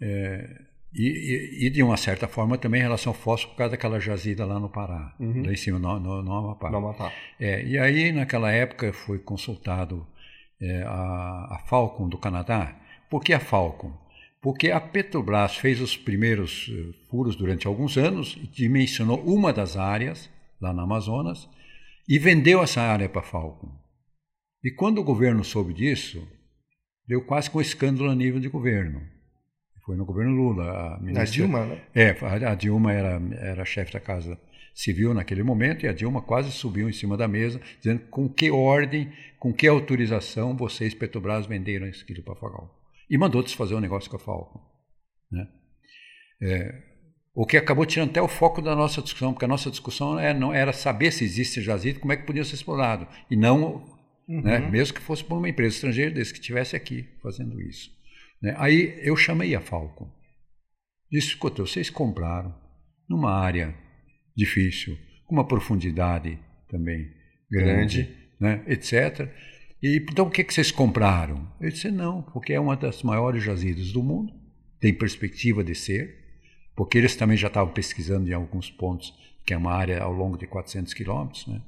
É, 0.00 0.67
e, 0.92 1.66
e, 1.66 1.70
de 1.70 1.82
uma 1.82 1.96
certa 1.96 2.26
forma 2.26 2.56
também 2.56 2.80
em 2.80 2.84
relação 2.84 3.12
ao 3.12 3.18
fósforo 3.18 3.52
por 3.52 3.58
causa 3.58 3.72
daquela 3.72 4.00
jazida 4.00 4.46
lá 4.46 4.58
no 4.58 4.70
Pará, 4.70 5.14
uhum. 5.20 5.44
lá 5.44 5.52
em 5.52 5.56
cima 5.56 5.78
no, 5.78 6.00
no, 6.00 6.22
no 6.22 6.32
Amapá. 6.32 6.70
No 6.70 6.78
Amapá. 6.78 7.12
É, 7.38 7.62
e 7.64 7.78
aí 7.78 8.10
naquela 8.10 8.50
época 8.50 8.92
foi 8.92 9.18
consultado 9.18 10.06
é, 10.60 10.82
a, 10.84 11.56
a 11.56 11.64
Falcon 11.66 12.08
do 12.08 12.16
Canadá. 12.16 12.74
Por 13.10 13.22
que 13.22 13.32
a 13.32 13.40
Falcon? 13.40 13.92
Porque 14.40 14.70
a 14.70 14.80
Petrobras 14.80 15.56
fez 15.56 15.80
os 15.80 15.96
primeiros 15.96 16.70
eh, 16.70 16.94
furos 17.10 17.34
durante 17.34 17.66
alguns 17.66 17.96
anos 17.96 18.38
e 18.40 18.46
dimensionou 18.46 19.20
uma 19.24 19.52
das 19.52 19.76
áreas 19.76 20.30
lá 20.60 20.72
no 20.72 20.82
Amazonas 20.82 21.48
e 22.08 22.20
vendeu 22.20 22.62
essa 22.62 22.80
área 22.80 23.08
para 23.08 23.20
a 23.20 23.24
Falcon. 23.24 23.68
E 24.62 24.70
quando 24.70 24.98
o 24.98 25.04
governo 25.04 25.42
soube 25.42 25.74
disso, 25.74 26.26
deu 27.06 27.20
quase 27.24 27.50
com 27.50 27.58
um 27.58 27.62
escândalo 27.62 28.10
a 28.10 28.14
nível 28.14 28.38
de 28.38 28.48
governo 28.48 29.17
foi 29.88 29.96
no 29.96 30.04
governo 30.04 30.32
Lula. 30.32 30.70
A, 30.70 30.98
ministra, 31.00 31.22
a 31.22 31.24
Dilma, 31.24 31.64
né? 31.64 31.82
É, 31.94 32.10
a, 32.10 32.52
a 32.52 32.54
Dilma 32.54 32.92
era, 32.92 33.22
era 33.40 33.64
chefe 33.64 33.90
da 33.90 33.98
Casa 33.98 34.38
Civil 34.74 35.14
naquele 35.14 35.42
momento 35.42 35.86
e 35.86 35.88
a 35.88 35.94
Dilma 35.94 36.20
quase 36.20 36.52
subiu 36.52 36.90
em 36.90 36.92
cima 36.92 37.16
da 37.16 37.26
mesa, 37.26 37.58
dizendo 37.78 38.02
com 38.10 38.28
que 38.28 38.50
ordem, 38.50 39.10
com 39.38 39.50
que 39.50 39.66
autorização 39.66 40.54
vocês, 40.54 40.92
Petrobras, 40.92 41.46
venderam 41.46 41.86
esse 41.86 42.04
quilo 42.04 42.22
para 42.22 42.34
Fagal. 42.34 42.78
E 43.08 43.16
mandou 43.16 43.42
desfazer 43.42 43.74
o 43.74 43.80
negócio 43.80 44.10
com 44.10 44.16
a 44.16 44.20
Falcon. 44.20 44.60
Né? 45.32 45.48
É, 46.42 46.82
o 47.34 47.46
que 47.46 47.56
acabou 47.56 47.86
tirando 47.86 48.10
até 48.10 48.20
o 48.20 48.28
foco 48.28 48.60
da 48.60 48.76
nossa 48.76 49.00
discussão, 49.00 49.32
porque 49.32 49.46
a 49.46 49.48
nossa 49.48 49.70
discussão 49.70 50.20
é, 50.20 50.34
não 50.34 50.52
era 50.52 50.74
saber 50.74 51.12
se 51.12 51.24
existe 51.24 51.62
jazido, 51.62 51.98
como 51.98 52.12
é 52.12 52.16
que 52.18 52.26
podia 52.26 52.44
ser 52.44 52.56
explorado, 52.56 53.08
e 53.30 53.36
não, 53.36 53.86
uhum. 54.28 54.42
né, 54.42 54.58
mesmo 54.58 54.94
que 54.94 55.00
fosse 55.00 55.24
por 55.24 55.38
uma 55.38 55.48
empresa 55.48 55.76
estrangeira, 55.76 56.10
desde 56.10 56.34
que 56.34 56.40
estivesse 56.40 56.76
aqui 56.76 57.08
fazendo 57.22 57.58
isso. 57.58 57.96
Né? 58.42 58.54
Aí 58.58 58.98
eu 59.02 59.16
chamei 59.16 59.54
a 59.54 59.60
Falcon. 59.60 60.10
Disse, 61.10 61.28
escuta, 61.28 61.62
vocês 61.62 61.90
compraram 61.90 62.54
numa 63.08 63.32
área 63.32 63.74
difícil, 64.36 64.96
com 65.26 65.34
uma 65.34 65.46
profundidade 65.46 66.38
também 66.68 67.10
grande, 67.50 68.02
grande. 68.02 68.16
Né? 68.38 68.64
etc. 68.66 69.32
E 69.82 69.96
então 69.96 70.26
o 70.26 70.30
que, 70.30 70.44
que 70.44 70.52
vocês 70.52 70.70
compraram? 70.70 71.50
Eu 71.60 71.70
disse, 71.70 71.90
não, 71.90 72.22
porque 72.22 72.52
é 72.52 72.60
uma 72.60 72.76
das 72.76 73.02
maiores 73.02 73.42
jazidas 73.42 73.92
do 73.92 74.02
mundo, 74.02 74.32
tem 74.78 74.92
perspectiva 74.92 75.64
de 75.64 75.74
ser, 75.74 76.16
porque 76.76 76.98
eles 76.98 77.16
também 77.16 77.36
já 77.36 77.48
estavam 77.48 77.72
pesquisando 77.72 78.28
em 78.28 78.32
alguns 78.32 78.70
pontos, 78.70 79.12
que 79.44 79.54
é 79.54 79.56
uma 79.56 79.72
área 79.72 80.00
ao 80.02 80.12
longo 80.12 80.36
de 80.36 80.46
400 80.46 80.92
quilômetros, 80.94 81.46
né? 81.46 81.60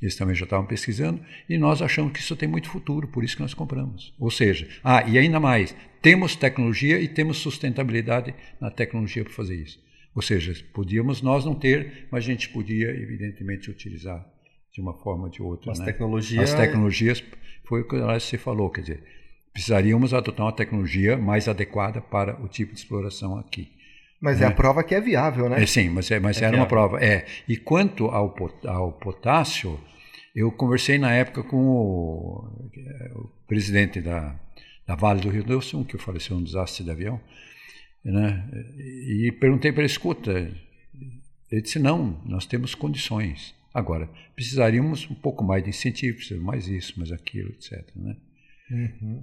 Eles 0.00 0.16
também 0.16 0.34
já 0.34 0.44
estavam 0.44 0.66
pesquisando 0.66 1.24
e 1.48 1.56
nós 1.58 1.82
achamos 1.82 2.12
que 2.12 2.20
isso 2.20 2.36
tem 2.36 2.48
muito 2.48 2.68
futuro, 2.68 3.08
por 3.08 3.24
isso 3.24 3.36
que 3.36 3.42
nós 3.42 3.54
compramos. 3.54 4.14
Ou 4.18 4.30
seja, 4.30 4.68
ah, 4.82 5.02
e 5.08 5.18
ainda 5.18 5.40
mais, 5.40 5.74
temos 6.02 6.36
tecnologia 6.36 7.00
e 7.00 7.08
temos 7.08 7.38
sustentabilidade 7.38 8.34
na 8.60 8.70
tecnologia 8.70 9.24
para 9.24 9.32
fazer 9.32 9.56
isso. 9.56 9.82
Ou 10.14 10.22
seja, 10.22 10.54
podíamos 10.72 11.22
nós 11.22 11.44
não 11.44 11.54
ter, 11.54 12.06
mas 12.10 12.24
a 12.24 12.26
gente 12.26 12.48
podia, 12.50 12.90
evidentemente, 12.90 13.70
utilizar 13.70 14.24
de 14.72 14.80
uma 14.80 14.94
forma 14.94 15.24
ou 15.24 15.30
de 15.30 15.42
outra. 15.42 15.72
As, 15.72 15.78
né? 15.78 15.84
tecnologia... 15.86 16.42
As 16.42 16.54
tecnologias, 16.54 17.22
foi 17.64 17.80
o 17.80 17.88
que 17.88 17.96
você 17.96 18.38
falou, 18.38 18.70
quer 18.70 18.82
dizer, 18.82 19.04
precisaríamos 19.52 20.12
adotar 20.12 20.46
uma 20.46 20.52
tecnologia 20.52 21.16
mais 21.16 21.48
adequada 21.48 22.00
para 22.00 22.40
o 22.42 22.48
tipo 22.48 22.72
de 22.72 22.80
exploração 22.80 23.38
aqui. 23.38 23.72
Mas 24.24 24.40
é, 24.40 24.44
é 24.44 24.46
a 24.46 24.50
prova 24.50 24.82
que 24.82 24.94
é 24.94 25.00
viável, 25.02 25.50
né? 25.50 25.62
É, 25.62 25.66
sim, 25.66 25.90
mas, 25.90 26.10
é, 26.10 26.18
mas 26.18 26.40
é 26.40 26.46
era 26.46 26.56
viável. 26.56 26.60
uma 26.60 26.66
prova. 26.66 27.04
É. 27.04 27.26
E 27.46 27.58
quanto 27.58 28.06
ao, 28.06 28.34
ao 28.66 28.92
potássio, 28.92 29.78
eu 30.34 30.50
conversei 30.50 30.96
na 30.96 31.12
época 31.12 31.42
com 31.42 31.58
o, 31.58 32.70
o 33.16 33.30
presidente 33.46 34.00
da, 34.00 34.34
da 34.86 34.94
Vale 34.94 35.20
do 35.20 35.28
Rio 35.28 35.44
Doce, 35.44 35.76
um 35.76 35.84
que 35.84 35.98
faleceu 35.98 36.36
num 36.36 36.42
desastre 36.42 36.82
de 36.82 36.90
avião, 36.90 37.20
né? 38.02 38.48
e 38.78 39.30
perguntei 39.38 39.70
para 39.72 39.82
ele, 39.82 39.92
escuta, 39.92 40.50
ele 41.52 41.60
disse, 41.60 41.78
não, 41.78 42.18
nós 42.24 42.46
temos 42.46 42.74
condições. 42.74 43.54
Agora, 43.74 44.08
precisaríamos 44.34 45.06
um 45.10 45.14
pouco 45.14 45.44
mais 45.44 45.62
de 45.62 45.68
incentivo, 45.68 46.18
mais 46.40 46.66
isso, 46.66 46.94
mais 46.96 47.12
aquilo, 47.12 47.50
etc. 47.50 47.86
Né? 47.94 48.16
Uhum. 48.70 49.22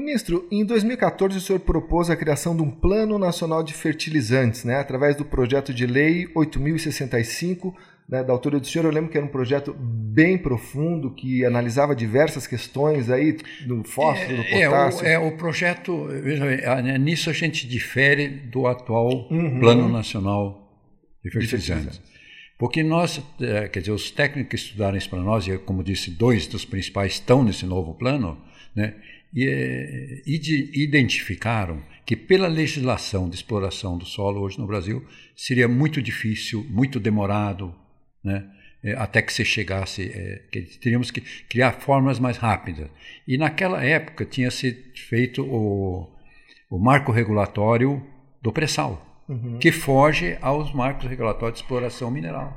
Ministro, 0.00 0.46
em 0.50 0.64
2014 0.64 1.36
o 1.36 1.40
senhor 1.40 1.58
propôs 1.60 2.08
a 2.10 2.16
criação 2.16 2.56
de 2.56 2.62
um 2.62 2.70
Plano 2.70 3.18
Nacional 3.18 3.62
de 3.62 3.74
Fertilizantes, 3.74 4.64
né, 4.64 4.76
através 4.76 5.16
do 5.16 5.24
projeto 5.24 5.74
de 5.74 5.86
lei 5.86 6.28
8065, 6.34 7.76
né, 8.08 8.22
da 8.22 8.32
autora 8.32 8.60
do 8.60 8.66
senhor. 8.66 8.84
Eu 8.84 8.90
lembro 8.90 9.10
que 9.10 9.16
era 9.16 9.26
um 9.26 9.30
projeto 9.30 9.74
bem 9.78 10.38
profundo 10.38 11.14
que 11.14 11.44
analisava 11.44 11.94
diversas 11.94 12.46
questões 12.46 13.10
aí 13.10 13.36
do 13.66 13.84
fósforo, 13.84 14.36
do 14.36 14.44
potássio. 14.44 15.06
É, 15.06 15.18
o, 15.18 15.22
é, 15.22 15.26
o 15.28 15.36
projeto, 15.36 16.06
veja 16.22 16.44
bem, 16.44 16.98
nisso 16.98 17.28
a 17.28 17.32
gente 17.32 17.66
difere 17.66 18.28
do 18.28 18.66
atual 18.66 19.28
uhum. 19.30 19.60
Plano 19.60 19.88
Nacional 19.88 20.72
de 21.24 21.30
Fertilizantes. 21.30 22.00
Porque 22.58 22.82
nós, 22.82 23.22
é, 23.40 23.68
quer 23.68 23.78
dizer, 23.78 23.92
os 23.92 24.10
técnicos 24.10 24.50
que 24.50 24.56
estudaram 24.56 24.98
isso 24.98 25.08
para 25.08 25.20
nós, 25.20 25.46
e 25.46 25.56
como 25.58 25.84
disse, 25.84 26.10
dois 26.10 26.48
dos 26.48 26.64
principais 26.64 27.12
estão 27.12 27.44
nesse 27.44 27.64
novo 27.64 27.94
plano, 27.94 28.36
né? 28.74 28.94
E, 29.34 29.46
eh, 29.46 30.22
identificaram 30.26 31.82
que 32.06 32.16
pela 32.16 32.48
legislação 32.48 33.28
de 33.28 33.36
exploração 33.36 33.98
do 33.98 34.06
solo 34.06 34.40
hoje 34.40 34.58
no 34.58 34.66
Brasil 34.66 35.04
seria 35.36 35.68
muito 35.68 36.00
difícil, 36.00 36.64
muito 36.70 36.98
demorado, 36.98 37.74
né? 38.24 38.50
É, 38.82 38.92
até 38.94 39.20
que 39.20 39.32
se 39.32 39.44
chegasse, 39.44 40.08
é, 40.14 40.42
que 40.52 40.62
teríamos 40.78 41.10
que 41.10 41.20
criar 41.20 41.72
formas 41.72 42.20
mais 42.20 42.36
rápidas. 42.36 42.88
E 43.26 43.36
naquela 43.36 43.84
época 43.84 44.24
tinha 44.24 44.52
se 44.52 44.72
feito 44.94 45.44
o, 45.44 46.08
o 46.70 46.78
marco 46.78 47.10
regulatório 47.10 48.00
do 48.40 48.52
pré-sal, 48.52 49.24
uhum. 49.28 49.58
que 49.58 49.72
foge 49.72 50.38
aos 50.40 50.72
marcos 50.72 51.10
regulatórios 51.10 51.58
de 51.58 51.64
exploração 51.64 52.08
mineral, 52.10 52.56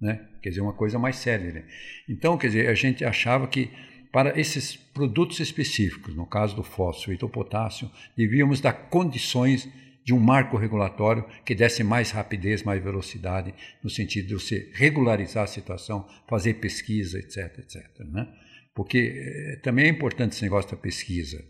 né? 0.00 0.20
Quer 0.42 0.50
dizer, 0.50 0.60
uma 0.60 0.72
coisa 0.74 0.98
mais 0.98 1.16
séria. 1.16 1.64
Então, 2.08 2.36
quer 2.36 2.48
dizer, 2.48 2.68
a 2.68 2.74
gente 2.74 3.04
achava 3.04 3.46
que 3.46 3.70
para 4.16 4.40
esses 4.40 4.74
produtos 4.74 5.40
específicos, 5.40 6.16
no 6.16 6.24
caso 6.24 6.56
do 6.56 6.62
fósforo 6.62 7.12
e 7.12 7.18
do 7.18 7.28
potássio, 7.28 7.90
devíamos 8.16 8.62
dar 8.62 8.72
condições 8.72 9.68
de 10.02 10.14
um 10.14 10.18
marco 10.18 10.56
regulatório 10.56 11.22
que 11.44 11.54
desse 11.54 11.84
mais 11.84 12.12
rapidez, 12.12 12.62
mais 12.62 12.82
velocidade, 12.82 13.52
no 13.84 13.90
sentido 13.90 14.28
de 14.28 14.32
você 14.32 14.72
regularizar 14.72 15.44
a 15.44 15.46
situação, 15.46 16.08
fazer 16.26 16.54
pesquisa, 16.54 17.18
etc, 17.18 17.58
etc. 17.58 17.84
Né? 18.10 18.26
Porque 18.74 19.12
eh, 19.14 19.60
também 19.62 19.84
é 19.84 19.90
importante 19.90 20.32
esse 20.32 20.42
negócio 20.42 20.70
da 20.70 20.78
pesquisa. 20.78 21.44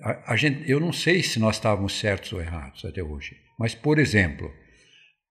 A, 0.00 0.34
a 0.34 0.36
gente, 0.36 0.70
eu 0.70 0.78
não 0.78 0.92
sei 0.92 1.24
se 1.24 1.40
nós 1.40 1.56
estávamos 1.56 1.98
certos 1.98 2.32
ou 2.32 2.40
errados 2.40 2.84
até 2.84 3.02
hoje, 3.02 3.36
mas, 3.58 3.74
por 3.74 3.98
exemplo, 3.98 4.48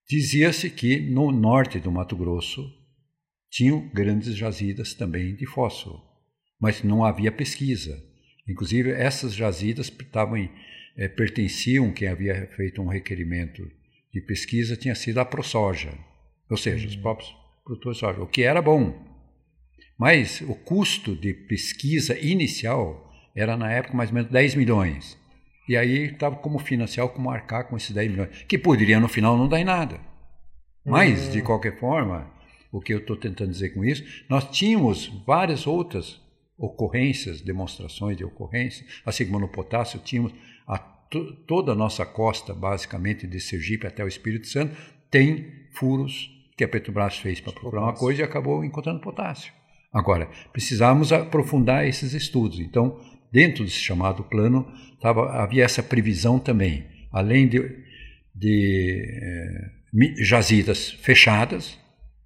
dizia-se 0.10 0.70
que 0.70 1.00
no 1.00 1.32
norte 1.32 1.80
do 1.80 1.90
Mato 1.90 2.18
Grosso 2.18 2.70
tinham 3.50 3.88
grandes 3.94 4.36
jazidas 4.36 4.94
também 4.94 5.38
de 5.38 5.46
fósforo 5.46 6.09
mas 6.60 6.84
não 6.84 7.04
havia 7.04 7.32
pesquisa. 7.32 8.04
Inclusive, 8.48 8.92
essas 8.92 9.34
jazidas 9.34 9.88
estavam 9.88 10.38
em, 10.38 10.52
é, 10.98 11.08
pertenciam, 11.08 11.92
quem 11.92 12.08
havia 12.08 12.48
feito 12.56 12.82
um 12.82 12.88
requerimento 12.88 13.70
de 14.12 14.20
pesquisa 14.22 14.76
tinha 14.76 14.96
sido 14.96 15.20
a 15.20 15.26
ProSoja, 15.26 15.94
ou 16.50 16.58
seja, 16.58 16.88
os 16.88 16.96
próprios 16.96 17.34
produtores 17.64 17.98
de 17.98 18.00
soja, 18.00 18.22
o 18.22 18.28
que 18.28 18.42
era 18.42 18.62
bom. 18.62 19.08
Mas 19.98 20.42
o 20.42 20.56
custo 20.56 21.16
de 21.16 21.34
pesquisa 21.34 22.18
inicial 22.20 23.14
era, 23.36 23.56
na 23.56 23.72
época, 23.72 23.96
mais 23.96 24.10
ou 24.10 24.16
menos 24.16 24.32
10 24.32 24.56
milhões. 24.56 25.18
E 25.68 25.78
aí 25.78 26.06
estava 26.06 26.36
como 26.38 26.58
financiar, 26.58 27.08
como 27.10 27.30
arcar 27.30 27.68
com 27.68 27.78
esses 27.78 27.92
10 27.92 28.12
milhões, 28.12 28.44
que 28.48 28.58
poderia 28.58 29.00
no 29.00 29.08
final 29.08 29.38
não 29.38 29.48
dar 29.48 29.60
em 29.60 29.66
nada. 29.66 30.00
Mas, 30.84 31.28
uhum. 31.28 31.32
de 31.34 31.42
qualquer 31.44 31.80
forma, 31.80 32.32
o 32.72 32.82
que 32.82 32.94
eu 32.94 32.98
estou 32.98 33.16
tentando 33.16 33.52
dizer 33.52 33.70
com 33.70 33.86
isso, 33.86 34.04
nós 34.28 34.50
tínhamos 34.50 35.08
várias 35.28 35.68
outras 35.68 36.20
ocorrências, 36.60 37.42
demonstrações 37.42 38.18
de 38.18 38.26
ocorrências, 38.26 38.86
assim 39.06 39.26
como 39.26 39.40
no 39.40 39.48
potássio 39.48 40.00
tínhamos 40.00 40.34
a, 40.68 40.78
toda 40.78 41.72
a 41.72 41.76
nossa 41.76 42.06
costa, 42.06 42.54
basicamente 42.54 43.26
de 43.26 43.40
Sergipe 43.40 43.88
até 43.88 44.04
o 44.04 44.08
Espírito 44.08 44.48
Santo, 44.48 44.76
tem 45.10 45.52
furos 45.74 46.30
que 46.58 46.64
a 46.64 46.68
Petrobras 46.68 47.18
fez 47.18 47.40
para 47.40 47.54
procurar 47.54 47.82
uma 47.82 47.94
coisa 47.94 48.22
e 48.22 48.24
acabou 48.24 48.64
encontrando 48.66 49.00
potássio. 49.00 49.54
Agora, 49.92 50.30
precisávamos 50.52 51.12
aprofundar 51.14 51.88
esses 51.88 52.14
estudos. 52.14 52.60
Então, 52.60 53.00
dentro 53.32 53.64
desse 53.64 53.78
chamado 53.80 54.24
plano, 54.26 54.72
tava, 55.00 55.32
havia 55.42 55.64
essa 55.64 55.82
previsão 55.82 56.38
também, 56.38 56.86
além 57.12 57.48
de, 57.48 57.60
de 58.36 59.04
eh, 59.10 59.72
jazidas 60.20 60.92
fechadas, 60.92 61.80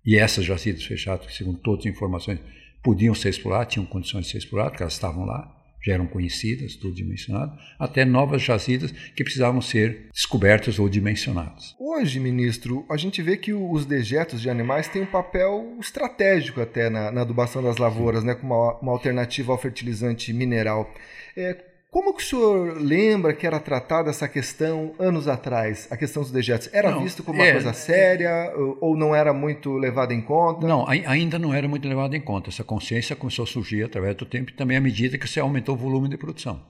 e 0.06 0.18
essas 0.18 0.44
jazidas 0.44 0.84
fechadas, 0.84 1.34
segundo 1.34 1.60
todas 1.60 1.86
as 1.86 1.94
informações 1.94 2.40
podiam 2.84 3.16
ser 3.16 3.30
exploradas, 3.30 3.74
tinham 3.74 3.86
condições 3.86 4.26
de 4.26 4.32
ser 4.32 4.38
exploradas, 4.40 4.74
porque 4.74 4.84
elas 4.84 4.94
estavam 4.94 5.26
lá, 5.26 5.50
já 5.84 5.94
eram 5.94 6.08
conhecidas, 6.08 6.76
tudo 6.76 6.96
dimensionado, 6.96 7.58
até 7.80 8.06
novas 8.06 8.42
jazidas 8.42 8.92
que 8.92 9.24
precisavam 9.24 9.62
ser 9.62 10.10
descobertas 10.14 10.80
ou 10.80 10.88
dimensionadas. 10.88 11.76
Hoje, 11.80 12.20
ministro, 12.20 12.86
a 12.90 12.98
gente 12.98 13.22
vê 13.22 13.38
que 13.38 13.54
os 13.54 13.86
dejetos 13.86 14.42
de 14.42 14.50
animais 14.50 14.88
têm 14.88 15.02
um 15.02 15.08
papel 15.08 15.78
estratégico 15.80 16.62
até 16.62 16.90
na, 16.90 17.12
na 17.12 17.22
adubação 17.22 17.62
das 17.62 17.78
lavouras, 17.78 18.24
né, 18.24 18.36
como 18.36 18.54
uma, 18.54 18.80
uma 18.80 18.92
alternativa 18.92 19.52
ao 19.52 19.58
fertilizante 19.58 20.32
mineral. 20.34 20.94
É, 21.36 21.73
como 21.94 22.12
que 22.12 22.24
o 22.24 22.26
senhor 22.26 22.82
lembra 22.82 23.36
que 23.36 23.46
era 23.46 23.60
tratada 23.60 24.10
essa 24.10 24.28
questão 24.28 24.96
anos 24.98 25.28
atrás, 25.28 25.88
a 25.92 25.96
questão 25.96 26.24
dos 26.24 26.32
dejetos? 26.32 26.68
Era 26.74 26.90
não, 26.90 27.04
visto 27.04 27.24
como 27.24 27.38
uma 27.38 27.46
é, 27.46 27.52
coisa 27.52 27.72
séria 27.72 28.52
ou 28.82 28.98
não 28.98 29.14
era 29.14 29.32
muito 29.32 29.78
levada 29.78 30.12
em 30.12 30.20
conta? 30.20 30.66
Não, 30.66 30.90
ainda 30.90 31.38
não 31.38 31.54
era 31.54 31.68
muito 31.68 31.88
levada 31.88 32.18
em 32.18 32.20
conta. 32.20 32.50
Essa 32.50 32.64
consciência 32.64 33.16
começou 33.16 33.44
a 33.44 33.46
surgir 33.46 33.84
através 33.84 34.16
do 34.16 34.26
tempo 34.26 34.50
e 34.50 34.56
também 34.56 34.76
à 34.76 34.82
medida 34.82 35.20
que 35.20 35.28
você 35.28 35.40
aumentou 35.40 35.76
o 35.76 35.78
volume 35.78 36.10
de 36.10 36.18
produção. 36.18 36.66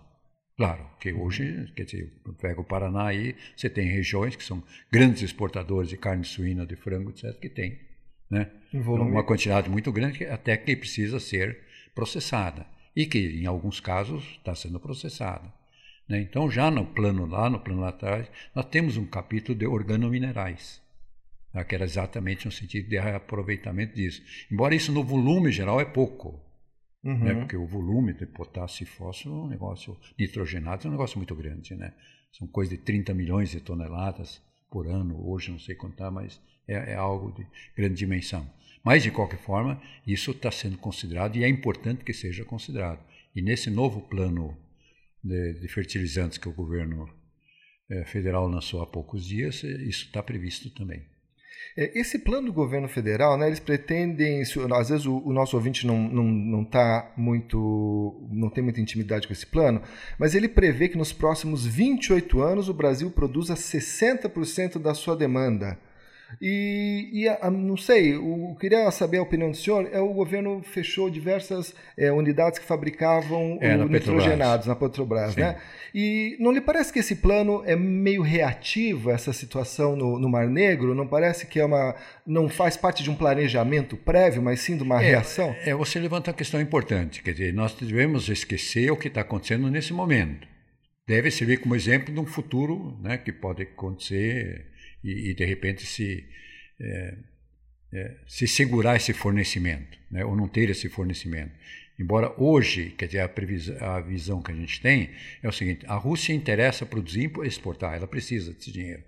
Claro, 0.58 0.86
que 1.00 1.14
hoje, 1.14 1.72
quer 1.74 1.86
dizer, 1.86 2.12
pega 2.42 2.60
o 2.60 2.66
Paraná 2.66 3.08
aí, 3.08 3.34
você 3.56 3.70
tem 3.70 3.88
regiões 3.88 4.36
que 4.36 4.44
são 4.44 4.62
grandes 4.92 5.22
exportadores 5.22 5.88
de 5.88 5.96
carne 5.96 6.26
suína, 6.26 6.66
de 6.66 6.76
frango, 6.76 7.12
etc., 7.12 7.40
que 7.40 7.48
tem 7.48 7.80
né? 8.30 8.52
uma 8.74 9.24
quantidade 9.24 9.70
muito 9.70 9.90
grande 9.90 10.26
até 10.26 10.58
que 10.58 10.76
precisa 10.76 11.18
ser 11.18 11.60
processada 11.96 12.73
e 12.96 13.06
que, 13.06 13.42
em 13.42 13.46
alguns 13.46 13.80
casos, 13.80 14.24
está 14.38 14.54
sendo 14.54 14.80
processada. 14.80 15.52
Né? 16.08 16.22
Então, 16.22 16.50
já 16.50 16.70
no 16.70 16.86
plano 16.86 17.26
lá, 17.26 17.50
no 17.50 17.60
plano 17.60 17.82
lá 17.82 17.90
atrás, 17.90 18.30
nós 18.54 18.66
temos 18.66 18.98
um 18.98 19.06
capítulo 19.06 19.58
de 19.58 19.66
organominerais, 19.66 20.82
tá? 21.52 21.64
que 21.64 21.76
era 21.76 21.86
exatamente 21.86 22.46
no 22.46 22.52
sentido 22.52 22.90
de 22.90 23.00
reaproveitamento 23.00 23.96
disso. 23.96 24.22
Embora 24.52 24.76
isso 24.76 24.92
no 24.92 25.04
volume 25.04 25.52
geral 25.52 25.80
é 25.80 25.86
pouco, 25.86 26.40
né? 27.04 27.12
uhum. 27.12 27.20
né? 27.20 27.36
porque 27.36 27.58
o 27.58 27.66
volume 27.66 28.14
de 28.14 28.26
potássio 28.26 28.84
e 28.84 28.88
fósforo 28.88 29.36
é 29.36 29.40
um 29.40 29.48
negócio 29.48 29.98
nitrogenado, 30.18 30.86
é 30.86 30.88
um 30.88 30.92
negócio 30.92 31.18
muito 31.18 31.36
grande. 31.36 31.76
Né? 31.76 31.94
São 32.32 32.48
coisa 32.48 32.72
de 32.72 32.78
30 32.78 33.14
milhões 33.14 33.52
de 33.52 33.60
toneladas 33.60 34.42
por 34.74 34.88
ano, 34.88 35.24
hoje 35.30 35.52
não 35.52 35.60
sei 35.60 35.76
contar, 35.76 36.10
mas 36.10 36.42
é, 36.68 36.94
é 36.94 36.96
algo 36.96 37.32
de 37.32 37.46
grande 37.78 37.94
dimensão. 37.94 38.52
Mas, 38.84 39.04
de 39.04 39.12
qualquer 39.12 39.38
forma, 39.38 39.80
isso 40.06 40.32
está 40.32 40.50
sendo 40.52 40.80
considerado 40.80 41.36
e 41.38 41.44
é 41.44 41.48
importante 41.48 42.04
que 42.04 42.12
seja 42.12 42.44
considerado. 42.44 43.00
E 43.36 43.42
nesse 43.42 43.70
novo 43.70 44.02
plano 44.02 44.58
de, 45.24 45.54
de 45.54 45.68
fertilizantes 45.68 46.40
que 46.40 46.50
o 46.50 46.54
governo 46.54 47.08
é, 47.88 48.04
federal 48.04 48.48
lançou 48.48 48.82
há 48.82 48.88
poucos 48.88 49.28
dias, 49.28 49.64
isso 49.64 50.06
está 50.06 50.24
previsto 50.24 50.72
também. 50.72 51.06
É, 51.76 52.00
esse 52.00 52.20
plano 52.20 52.48
do 52.48 52.54
governo 52.54 52.88
federal, 52.88 53.38
né, 53.38 53.48
eles 53.48 53.60
pretendem, 53.60 54.42
às 54.42 54.90
vezes 54.90 55.06
o, 55.06 55.18
o 55.26 55.34
nosso 55.34 55.56
ouvinte 55.56 55.88
não, 55.88 55.98
não, 55.98 56.24
não 56.24 56.64
tá 56.64 57.12
muito, 57.18 58.28
não 58.32 58.50
tem 58.50 58.64
muita 58.64 58.80
intimidade 58.80 59.28
com 59.28 59.34
esse 59.34 59.46
plano, 59.46 59.82
mas 60.20 60.36
ele 60.36 60.48
prevê 60.48 60.88
que 60.88 60.98
nos 60.98 61.12
próximos 61.12 61.66
28 61.66 62.42
anos 62.42 62.70
o 62.70 62.74
Brasil 62.74 63.10
produza 63.10 63.56
60% 63.56 64.80
da 64.80 64.94
sua 64.94 65.16
demanda. 65.16 65.78
E, 66.42 67.10
e 67.12 67.28
a, 67.28 67.50
não 67.50 67.78
sei, 67.78 68.16
eu 68.16 68.56
queria 68.60 68.90
saber 68.92 69.18
a 69.18 69.22
opinião 69.22 69.52
do 69.52 69.58
senhor. 69.58 69.90
É, 69.92 70.00
o 70.00 70.14
governo 70.14 70.62
fechou 70.64 71.10
diversas 71.10 71.74
é, 71.98 72.12
unidades 72.12 72.60
que 72.60 72.66
fabricavam 72.66 73.58
é, 73.62 73.76
o 73.78 73.88
nitrogenados 73.88 74.68
na 74.68 74.76
Petrobras, 74.76 75.36
né? 75.36 75.58
E 75.94 76.36
não 76.40 76.52
lhe 76.52 76.60
parece 76.60 76.92
que 76.92 77.00
esse 77.00 77.18
plano 77.18 77.62
é 77.66 77.76
meio 77.76 78.24
reativo 78.24 79.12
a 79.12 79.14
essa 79.14 79.32
situação 79.32 79.96
no, 79.96 80.18
no, 80.18 80.28
Mar 80.28 80.48
Negro? 80.48 80.96
Não 80.96 81.08
parece 81.08 81.46
que 81.46 81.60
é 81.60 81.66
uma, 81.66 81.96
não 82.26 82.50
faz 82.50 82.76
parte 82.76 83.04
de 83.04 83.12
um 83.12 83.16
planejamento 83.16 83.96
prévio, 83.96 84.42
mas 84.42 84.60
sim 84.60 84.76
de 84.76 84.82
uma 84.82 85.02
é, 85.04 85.10
reação? 85.10 85.56
É, 85.64 85.74
você 85.76 86.00
levanta 86.00 86.32
uma 86.32 86.38
questão 86.38 86.60
importante. 86.60 87.22
Quer 87.22 87.34
dizer, 87.34 87.54
nós 87.54 87.74
devemos 87.74 88.28
esquecer 88.28 88.92
o 88.92 88.98
que 88.98 89.08
está 89.08 89.22
acontecendo 89.22 89.70
nesse 89.70 89.94
momento. 89.94 90.48
Deve 91.08 91.30
servir 91.30 91.58
como 91.58 91.76
exemplo 91.76 92.14
de 92.14 92.20
um 92.20 92.26
futuro, 92.26 92.98
né, 93.02 93.18
que 93.18 93.32
pode 93.32 93.64
acontecer 93.64 94.73
e, 95.04 95.32
e 95.32 95.34
de 95.34 95.46
repente 95.46 95.86
se, 95.86 96.26
é, 96.80 97.18
é, 97.92 98.16
se 98.28 98.48
segurar 98.48 98.96
esse 98.96 99.14
fornecimento, 99.14 99.98
né, 100.10 100.24
ou 100.26 100.36
não 100.36 100.48
ter 100.48 100.70
esse 100.70 100.90
fornecimento. 100.90 101.52
Embora 102.00 102.34
hoje, 102.42 102.90
quer 102.98 103.06
dizer, 103.06 103.20
a, 103.20 103.30
previsão, 103.30 103.78
a 103.80 104.00
visão 104.00 104.42
que 104.42 104.52
a 104.52 104.56
gente 104.56 104.82
tem 104.82 105.12
é 105.42 105.48
o 105.48 105.52
seguinte: 105.52 105.86
a 105.88 105.96
Rússia 105.96 106.34
interessa 106.34 106.86
produzir 106.86 107.32
e 107.44 107.48
exportar, 107.48 107.96
ela 107.96 108.08
precisa 108.08 108.52
desse 108.52 108.72
dinheiro. 108.72 109.04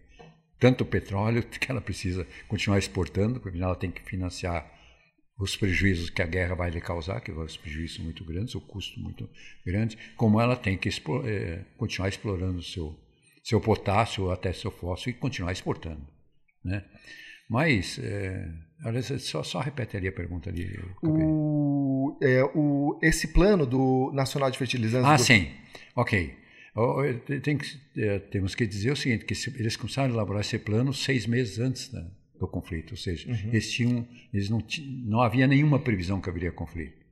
Tanto 0.60 0.84
o 0.84 0.88
petróleo, 0.88 1.44
que 1.50 1.72
ela 1.72 1.82
precisa 1.82 2.28
continuar 2.48 2.78
exportando, 2.78 3.40
porque 3.40 3.58
ela 3.58 3.76
tem 3.76 3.90
que 3.90 4.04
financiar 4.04 4.72
os 5.38 5.58
prejuízos 5.58 6.10
que 6.10 6.22
a 6.22 6.26
guerra 6.26 6.56
vai 6.56 6.70
lhe 6.70 6.80
causar, 6.80 7.20
que 7.20 7.32
os 7.32 7.58
prejuízos 7.58 7.98
são 7.98 8.06
muito 8.06 8.24
grandes, 8.24 8.56
o 8.56 8.62
custo 8.62 9.00
muito 9.00 9.30
grande, 9.66 9.98
como 10.16 10.40
ela 10.40 10.56
tem 10.56 10.78
que 10.78 10.90
é, 11.26 11.66
continuar 11.78 12.08
explorando 12.08 12.60
o 12.60 12.64
seu 12.64 12.98
seu 13.46 13.62
potássio 13.62 14.32
até 14.32 14.52
seu 14.52 14.72
fósforo 14.72 15.12
e 15.12 15.14
continuar 15.14 15.52
exportando. 15.52 16.02
Né? 16.64 16.84
Mas, 17.48 18.00
é, 18.00 18.50
só, 19.20 19.44
só 19.44 19.60
repete 19.60 19.96
ali 19.96 20.08
a 20.08 20.12
pergunta 20.12 20.50
ali. 20.50 20.80
O, 21.04 22.18
é, 22.24 22.44
o, 22.56 23.00
esse 23.04 23.28
plano 23.28 23.68
do 23.68 24.12
Nacional 24.16 24.50
de 24.50 24.58
Fertilizantes... 24.58 25.08
Ah, 25.08 25.16
do... 25.16 25.22
sim. 25.22 25.52
Ok. 25.96 26.36
Tem 27.44 27.56
que, 27.56 27.80
é, 27.98 28.18
temos 28.18 28.56
que 28.56 28.66
dizer 28.66 28.92
o 28.92 28.96
seguinte, 28.96 29.26
que 29.26 29.34
eles 29.60 29.78
começaram 29.78 30.10
a 30.10 30.14
elaborar 30.16 30.42
esse 30.42 30.58
plano 30.58 30.92
seis 30.92 31.28
meses 31.28 31.60
antes 31.60 31.88
da, 31.90 32.04
do 32.40 32.48
conflito, 32.48 32.92
ou 32.92 32.98
seja, 32.98 33.30
uhum. 33.30 33.50
eles, 33.50 33.72
tinham, 33.72 34.08
eles 34.34 34.50
não, 34.50 34.62
não 35.06 35.22
havia 35.22 35.46
nenhuma 35.46 35.80
previsão 35.80 36.20
que 36.20 36.30
haveria 36.30 36.52
conflito. 36.52 37.05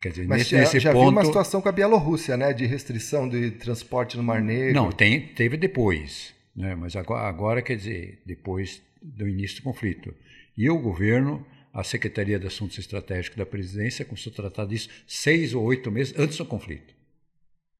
Quer 0.00 0.10
dizer, 0.10 0.26
Mas 0.26 0.38
nesse, 0.38 0.50
já, 0.50 0.58
nesse 0.58 0.80
já 0.80 0.92
ponto... 0.92 1.10
uma 1.10 1.24
situação 1.24 1.60
com 1.60 1.68
a 1.68 1.72
Bielorrússia, 1.72 2.36
né, 2.36 2.52
de 2.52 2.66
restrição 2.66 3.28
de 3.28 3.50
transporte 3.52 4.16
no 4.16 4.22
Mar 4.22 4.42
Negro. 4.42 4.74
Não, 4.74 4.92
tem, 4.92 5.20
teve 5.28 5.56
depois, 5.56 6.34
né, 6.54 6.74
mas 6.74 6.94
agora, 6.94 7.26
agora, 7.26 7.62
quer 7.62 7.76
dizer, 7.76 8.20
depois 8.26 8.82
do 9.02 9.26
início 9.26 9.56
do 9.56 9.62
conflito. 9.62 10.14
E 10.56 10.68
o 10.68 10.78
governo, 10.78 11.46
a 11.72 11.82
Secretaria 11.82 12.38
de 12.38 12.46
Assuntos 12.46 12.78
Estratégicos 12.78 13.38
da 13.38 13.46
Presidência, 13.46 14.04
começou 14.04 14.32
a 14.32 14.36
tratar 14.36 14.66
disso 14.66 14.90
seis 15.06 15.54
ou 15.54 15.64
oito 15.64 15.90
meses 15.90 16.14
antes 16.18 16.36
do 16.36 16.44
conflito. 16.44 16.94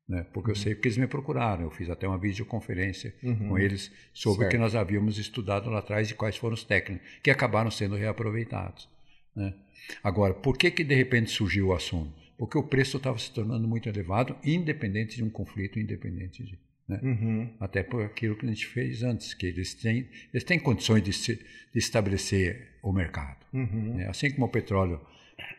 Né, 0.09 0.24
porque 0.33 0.50
uhum. 0.50 0.57
eu 0.57 0.61
sei 0.61 0.74
porque 0.74 0.87
eles 0.88 0.98
me 0.98 1.09
procuraram, 1.09 1.64
eu 1.64 1.70
fiz 1.70 1.90
até 1.90 2.07
uma 2.07 2.16
videoconferência 2.16 3.12
uhum. 3.22 3.48
com 3.48 3.59
eles 3.59 3.90
sobre 4.14 4.38
certo. 4.38 4.48
o 4.48 4.50
que 4.52 4.59
nós 4.59 4.76
havíamos 4.76 5.18
estudado 5.18 5.68
lá 5.68 5.81
atrás 5.81 6.09
e 6.11 6.14
quais 6.14 6.37
foram 6.37 6.55
os 6.55 6.62
técnicos, 6.62 7.07
que 7.22 7.31
acabaram 7.31 7.70
sendo 7.72 7.96
reaproveitados. 7.96 8.88
Né? 9.37 9.55
Agora, 10.03 10.35
por 10.35 10.57
que, 10.57 10.70
que 10.70 10.83
de 10.83 10.94
repente 10.94 11.31
surgiu 11.31 11.68
o 11.68 11.75
assunto? 11.75 12.12
Porque 12.38 12.59
o 12.59 12.62
preço 12.62 12.96
estava 12.96 13.18
se 13.18 13.31
tornando 13.33 13.68
muito 13.68 13.88
elevado, 13.88 14.37
independente 14.44 15.16
de 15.16 15.25
um 15.25 15.31
conflito, 15.31 15.79
independente 15.79 16.42
de. 16.42 16.59
Né? 16.88 17.01
Uhum. 17.03 17.51
Até 17.59 17.83
por 17.83 18.03
aquilo 18.03 18.37
que 18.37 18.46
a 18.46 18.49
gente 18.49 18.66
fez 18.66 19.03
antes, 19.03 19.35
que 19.35 19.46
eles 19.46 19.75
têm, 19.75 20.09
eles 20.33 20.44
têm 20.44 20.59
condições 20.59 21.03
de, 21.03 21.12
se, 21.12 21.37
de 21.37 21.79
estabelecer 21.79 22.79
o 22.83 22.92
mercado. 22.92 23.44
Uhum. 23.53 23.96
Né? 23.96 24.09
Assim 24.09 24.31
como 24.31 24.46
o 24.46 24.49
petróleo 24.49 25.01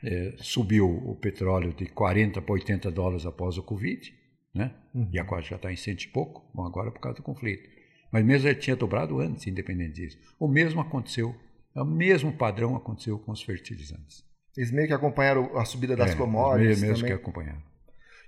é, 0.03 0.35
subiu 0.37 0.87
o 0.87 1.15
petróleo 1.15 1.73
de 1.73 1.85
40 1.87 2.41
para 2.41 2.53
80 2.53 2.91
dólares 2.91 3.25
após 3.25 3.57
o 3.57 3.63
Covid, 3.63 4.13
né? 4.53 4.73
Uhum. 4.93 5.09
e 5.11 5.19
agora 5.19 5.41
já 5.41 5.55
está 5.55 5.71
em 5.71 5.75
cento 5.75 6.03
e 6.03 6.07
pouco, 6.07 6.49
bom, 6.53 6.65
agora 6.65 6.91
por 6.91 6.99
causa 6.99 7.17
do 7.17 7.23
conflito. 7.23 7.69
Mas 8.11 8.25
mesmo 8.25 8.47
ele 8.47 8.57
tinha 8.57 8.75
dobrado 8.75 9.19
antes, 9.19 9.45
independente 9.47 10.01
disso. 10.01 10.17
O 10.39 10.47
mesmo 10.47 10.79
aconteceu 10.79 11.35
o 11.81 11.85
mesmo 11.85 12.31
padrão 12.31 12.75
aconteceu 12.75 13.19
com 13.19 13.31
os 13.31 13.41
fertilizantes. 13.41 14.23
Eles 14.55 14.71
meio 14.71 14.87
que 14.87 14.93
acompanharam 14.93 15.55
a 15.57 15.63
subida 15.65 15.95
das 15.95 16.11
é, 16.11 16.15
commodities. 16.15 16.81
Mesmo 16.81 16.95
também. 16.95 17.11
que 17.11 17.21
acompanharam. 17.21 17.61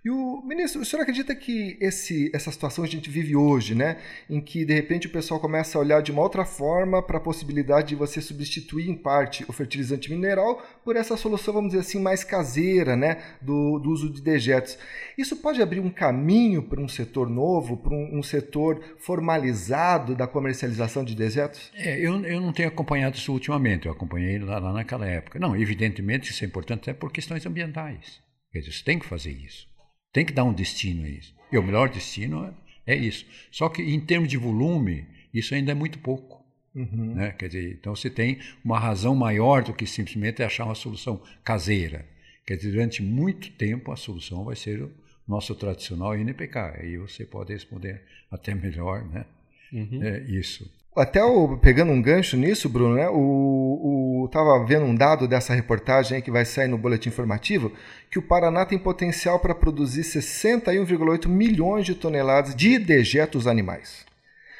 E 0.03 0.09
o 0.09 0.41
ministro, 0.45 0.81
o 0.81 0.85
senhor 0.85 1.01
acredita 1.01 1.35
que 1.35 1.77
esse, 1.81 2.31
essa 2.33 2.49
situação 2.51 2.85
que 2.85 2.89
a 2.89 2.91
gente 2.91 3.09
vive 3.09 3.35
hoje, 3.35 3.75
né, 3.75 3.97
em 4.29 4.39
que 4.39 4.63
de 4.63 4.73
repente 4.73 5.07
o 5.07 5.09
pessoal 5.09 5.41
começa 5.41 5.77
a 5.77 5.81
olhar 5.81 6.01
de 6.01 6.09
uma 6.09 6.21
outra 6.21 6.45
forma 6.45 7.03
para 7.03 7.17
a 7.17 7.21
possibilidade 7.21 7.89
de 7.89 7.95
você 7.95 8.21
substituir 8.21 8.89
em 8.89 8.95
parte 8.95 9.43
o 9.49 9.51
fertilizante 9.51 10.09
mineral 10.09 10.65
por 10.85 10.95
essa 10.95 11.17
solução, 11.17 11.53
vamos 11.53 11.71
dizer 11.71 11.81
assim, 11.81 11.99
mais 11.99 12.23
caseira, 12.23 12.95
né, 12.95 13.21
do, 13.41 13.77
do 13.77 13.89
uso 13.89 14.09
de 14.09 14.21
dejetos. 14.21 14.77
Isso 15.17 15.35
pode 15.35 15.61
abrir 15.61 15.81
um 15.81 15.89
caminho 15.89 16.63
para 16.63 16.79
um 16.79 16.87
setor 16.87 17.29
novo, 17.29 17.75
para 17.75 17.93
um, 17.93 18.19
um, 18.19 18.23
setor 18.23 18.81
formalizado 18.99 20.15
da 20.15 20.25
comercialização 20.25 21.03
de 21.03 21.13
dejetos? 21.13 21.71
É, 21.75 21.99
eu, 21.99 22.23
eu 22.23 22.39
não 22.39 22.53
tenho 22.53 22.69
acompanhado 22.69 23.17
isso 23.17 23.33
ultimamente, 23.33 23.85
eu 23.85 23.91
acompanhei 23.91 24.39
lá, 24.39 24.59
lá 24.59 24.71
naquela 24.71 25.05
época. 25.05 25.39
Não, 25.39 25.57
evidentemente 25.57 26.31
isso 26.31 26.45
é 26.45 26.47
importante 26.47 26.89
até 26.89 26.93
por 26.93 27.11
questões 27.11 27.45
ambientais. 27.45 28.21
Você 28.53 28.83
tem 28.83 28.97
que 28.97 29.05
fazer 29.05 29.31
isso. 29.31 29.67
Tem 30.11 30.25
que 30.25 30.33
dar 30.33 30.43
um 30.43 30.53
destino 30.53 31.05
a 31.05 31.09
isso. 31.09 31.35
E 31.51 31.57
o 31.57 31.63
melhor 31.63 31.89
destino 31.89 32.53
é 32.85 32.95
isso. 32.95 33.25
Só 33.51 33.69
que 33.69 33.81
em 33.81 33.99
termos 33.99 34.29
de 34.29 34.37
volume, 34.37 35.05
isso 35.33 35.53
ainda 35.53 35.71
é 35.71 35.75
muito 35.75 35.99
pouco. 35.99 36.43
Uhum. 36.73 37.15
Né? 37.15 37.31
Quer 37.31 37.47
dizer, 37.47 37.73
então 37.73 37.95
você 37.95 38.09
tem 38.09 38.39
uma 38.63 38.79
razão 38.79 39.15
maior 39.15 39.63
do 39.63 39.73
que 39.73 39.85
simplesmente 39.85 40.43
achar 40.43 40.65
uma 40.65 40.75
solução 40.75 41.21
caseira. 41.43 42.05
Quer 42.45 42.57
dizer, 42.57 42.71
durante 42.71 43.03
muito 43.03 43.51
tempo 43.51 43.91
a 43.91 43.95
solução 43.95 44.43
vai 44.43 44.55
ser 44.55 44.81
o 44.81 44.91
nosso 45.27 45.53
tradicional 45.55 46.17
INPK. 46.17 46.57
Aí 46.79 46.97
você 46.97 47.25
pode 47.25 47.53
responder 47.53 48.01
até 48.31 48.55
melhor 48.55 49.03
né? 49.05 49.25
Uhum. 49.71 50.03
É, 50.03 50.21
isso. 50.23 50.69
Até 50.95 51.23
o, 51.23 51.57
pegando 51.57 51.91
um 51.91 52.01
gancho 52.01 52.35
nisso, 52.35 52.67
Bruno, 52.67 52.95
né? 52.95 53.07
O, 53.09 54.23
o 54.23 54.29
tava 54.29 54.63
vendo 54.65 54.85
um 54.85 54.95
dado 54.95 55.27
dessa 55.27 55.53
reportagem 55.53 56.21
que 56.21 56.31
vai 56.31 56.45
sair 56.45 56.67
no 56.67 56.77
boletim 56.77 57.09
informativo 57.09 57.71
que 58.09 58.19
o 58.19 58.21
Paraná 58.21 58.65
tem 58.65 58.77
potencial 58.77 59.39
para 59.39 59.53
produzir 59.53 60.01
61,8 60.01 61.27
milhões 61.27 61.85
de 61.85 61.95
toneladas 61.95 62.55
de 62.55 62.79
dejetos 62.79 63.47
animais. 63.47 64.05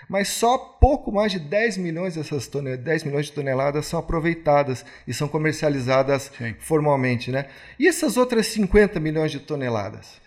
Mas 0.08 0.30
só 0.30 0.58
pouco 0.58 1.12
mais 1.12 1.32
de 1.32 1.40
10 1.40 1.78
milhões 1.78 2.16
dessas 2.16 2.48
10 2.48 3.04
milhões 3.04 3.28
de 3.28 3.32
toneladas 3.32 3.86
são 3.86 4.00
aproveitadas 4.00 4.84
e 5.08 5.14
são 5.14 5.28
comercializadas 5.28 6.32
Sim. 6.36 6.56
formalmente, 6.60 7.32
né? 7.32 7.46
E 7.78 7.88
essas 7.88 8.18
outras 8.18 8.48
50 8.48 9.00
milhões 9.00 9.32
de 9.32 9.40
toneladas? 9.40 10.20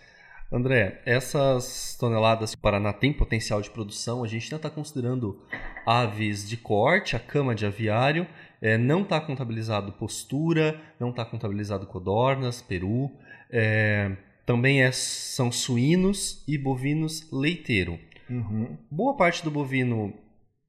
André, 0.52 1.00
essas 1.06 1.96
toneladas 1.98 2.50
que 2.50 2.58
o 2.58 2.60
Paraná 2.60 2.92
tem 2.92 3.10
potencial 3.10 3.62
de 3.62 3.70
produção, 3.70 4.22
a 4.22 4.28
gente 4.28 4.44
ainda 4.44 4.56
está 4.56 4.68
considerando 4.68 5.40
aves 5.86 6.46
de 6.46 6.58
corte, 6.58 7.16
a 7.16 7.18
cama 7.18 7.54
de 7.54 7.64
aviário, 7.64 8.26
é, 8.60 8.76
não 8.76 9.00
está 9.00 9.18
contabilizado 9.18 9.92
postura, 9.92 10.78
não 11.00 11.08
está 11.08 11.24
contabilizado 11.24 11.86
codornas, 11.86 12.60
peru, 12.60 13.10
é, 13.50 14.14
também 14.44 14.82
é, 14.82 14.92
são 14.92 15.50
suínos 15.50 16.44
e 16.46 16.58
bovinos 16.58 17.30
leiteiro. 17.32 17.98
Uhum. 18.28 18.76
Boa 18.90 19.16
parte 19.16 19.42
do 19.42 19.50
bovino 19.50 20.12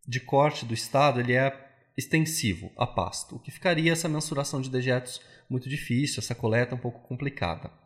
de 0.07 0.21
corte 0.21 0.65
do 0.65 0.73
estado 0.73 1.19
ele 1.19 1.33
é 1.33 1.53
extensivo 1.97 2.71
a 2.77 2.87
pasto, 2.87 3.35
o 3.35 3.39
que 3.39 3.51
ficaria 3.51 3.91
essa 3.91 4.07
mensuração 4.07 4.61
de 4.61 4.69
dejetos 4.69 5.21
muito 5.49 5.67
difícil, 5.67 6.21
essa 6.21 6.33
coleta 6.33 6.73
um 6.73 6.79
pouco 6.79 7.05
complicada. 7.05 7.82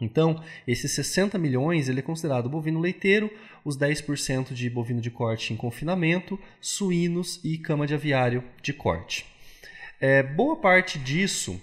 Então, 0.00 0.42
esses 0.66 0.90
60 0.92 1.38
milhões 1.38 1.88
ele 1.88 2.00
é 2.00 2.02
considerado 2.02 2.48
bovino 2.48 2.80
leiteiro, 2.80 3.30
os 3.64 3.76
10% 3.76 4.52
de 4.52 4.70
bovino 4.70 5.00
de 5.00 5.10
corte 5.10 5.52
em 5.52 5.56
confinamento, 5.56 6.38
suínos 6.60 7.40
e 7.44 7.58
cama 7.58 7.86
de 7.86 7.94
aviário 7.94 8.42
de 8.62 8.72
corte. 8.72 9.26
É, 10.00 10.22
boa 10.22 10.56
parte 10.56 10.98
disso, 10.98 11.60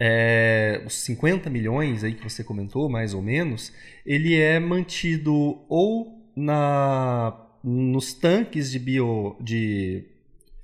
é, 0.00 0.82
os 0.84 0.94
50 1.02 1.48
milhões 1.48 2.02
aí 2.02 2.14
que 2.14 2.22
você 2.22 2.42
comentou, 2.42 2.88
mais 2.88 3.14
ou 3.14 3.22
menos, 3.22 3.72
ele 4.04 4.34
é 4.34 4.58
mantido 4.58 5.60
ou 5.68 6.18
na, 6.34 7.36
nos 7.62 8.12
tanques 8.12 8.70
de 8.70 8.78
bio 8.78 9.36
de 9.40 10.04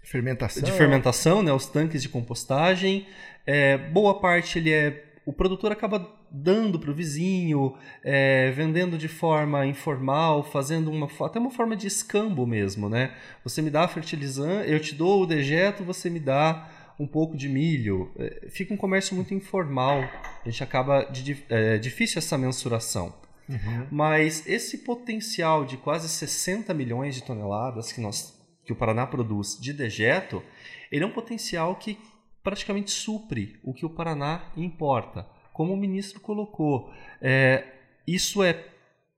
fermentação, 0.02 0.62
de 0.62 0.72
fermentação, 0.72 1.42
né, 1.42 1.52
os 1.52 1.66
tanques 1.66 2.02
de 2.02 2.08
compostagem. 2.08 3.06
É, 3.46 3.76
boa 3.76 4.20
parte 4.20 4.58
ele 4.58 4.70
é 4.70 5.13
o 5.26 5.32
produtor 5.32 5.72
acaba 5.72 6.06
dando 6.30 6.78
para 6.78 6.90
o 6.90 6.94
vizinho, 6.94 7.74
é, 8.02 8.50
vendendo 8.50 8.98
de 8.98 9.08
forma 9.08 9.66
informal, 9.66 10.42
fazendo 10.42 10.90
uma 10.90 11.08
até 11.26 11.38
uma 11.38 11.50
forma 11.50 11.76
de 11.76 11.86
escambo 11.86 12.46
mesmo, 12.46 12.88
né? 12.88 13.14
Você 13.42 13.62
me 13.62 13.70
dá 13.70 13.86
fertilizante, 13.88 14.70
eu 14.70 14.78
te 14.80 14.94
dou 14.94 15.22
o 15.22 15.26
dejeto, 15.26 15.82
você 15.82 16.10
me 16.10 16.20
dá 16.20 16.68
um 16.98 17.06
pouco 17.06 17.36
de 17.36 17.48
milho. 17.48 18.12
É, 18.18 18.48
fica 18.50 18.74
um 18.74 18.76
comércio 18.76 19.16
muito 19.16 19.32
informal. 19.32 20.02
A 20.44 20.48
gente 20.48 20.62
acaba 20.62 21.04
de, 21.04 21.42
é 21.48 21.78
difícil 21.78 22.18
essa 22.18 22.36
mensuração. 22.36 23.14
Uhum. 23.48 23.86
Mas 23.90 24.46
esse 24.46 24.78
potencial 24.78 25.64
de 25.64 25.76
quase 25.76 26.08
60 26.08 26.72
milhões 26.72 27.14
de 27.14 27.22
toneladas 27.22 27.92
que 27.92 28.00
nós 28.00 28.34
que 28.64 28.72
o 28.72 28.76
Paraná 28.76 29.06
produz 29.06 29.58
de 29.60 29.74
dejeto, 29.74 30.42
ele 30.90 31.04
é 31.04 31.06
um 31.06 31.12
potencial 31.12 31.76
que 31.76 31.98
praticamente 32.44 32.92
supre 32.92 33.58
o 33.64 33.74
que 33.74 33.84
o 33.84 33.90
Paraná 33.90 34.52
importa 34.56 35.26
como 35.54 35.72
o 35.72 35.76
ministro 35.76 36.20
colocou, 36.20 36.92
é, 37.22 37.64
isso 38.06 38.42
é 38.42 38.66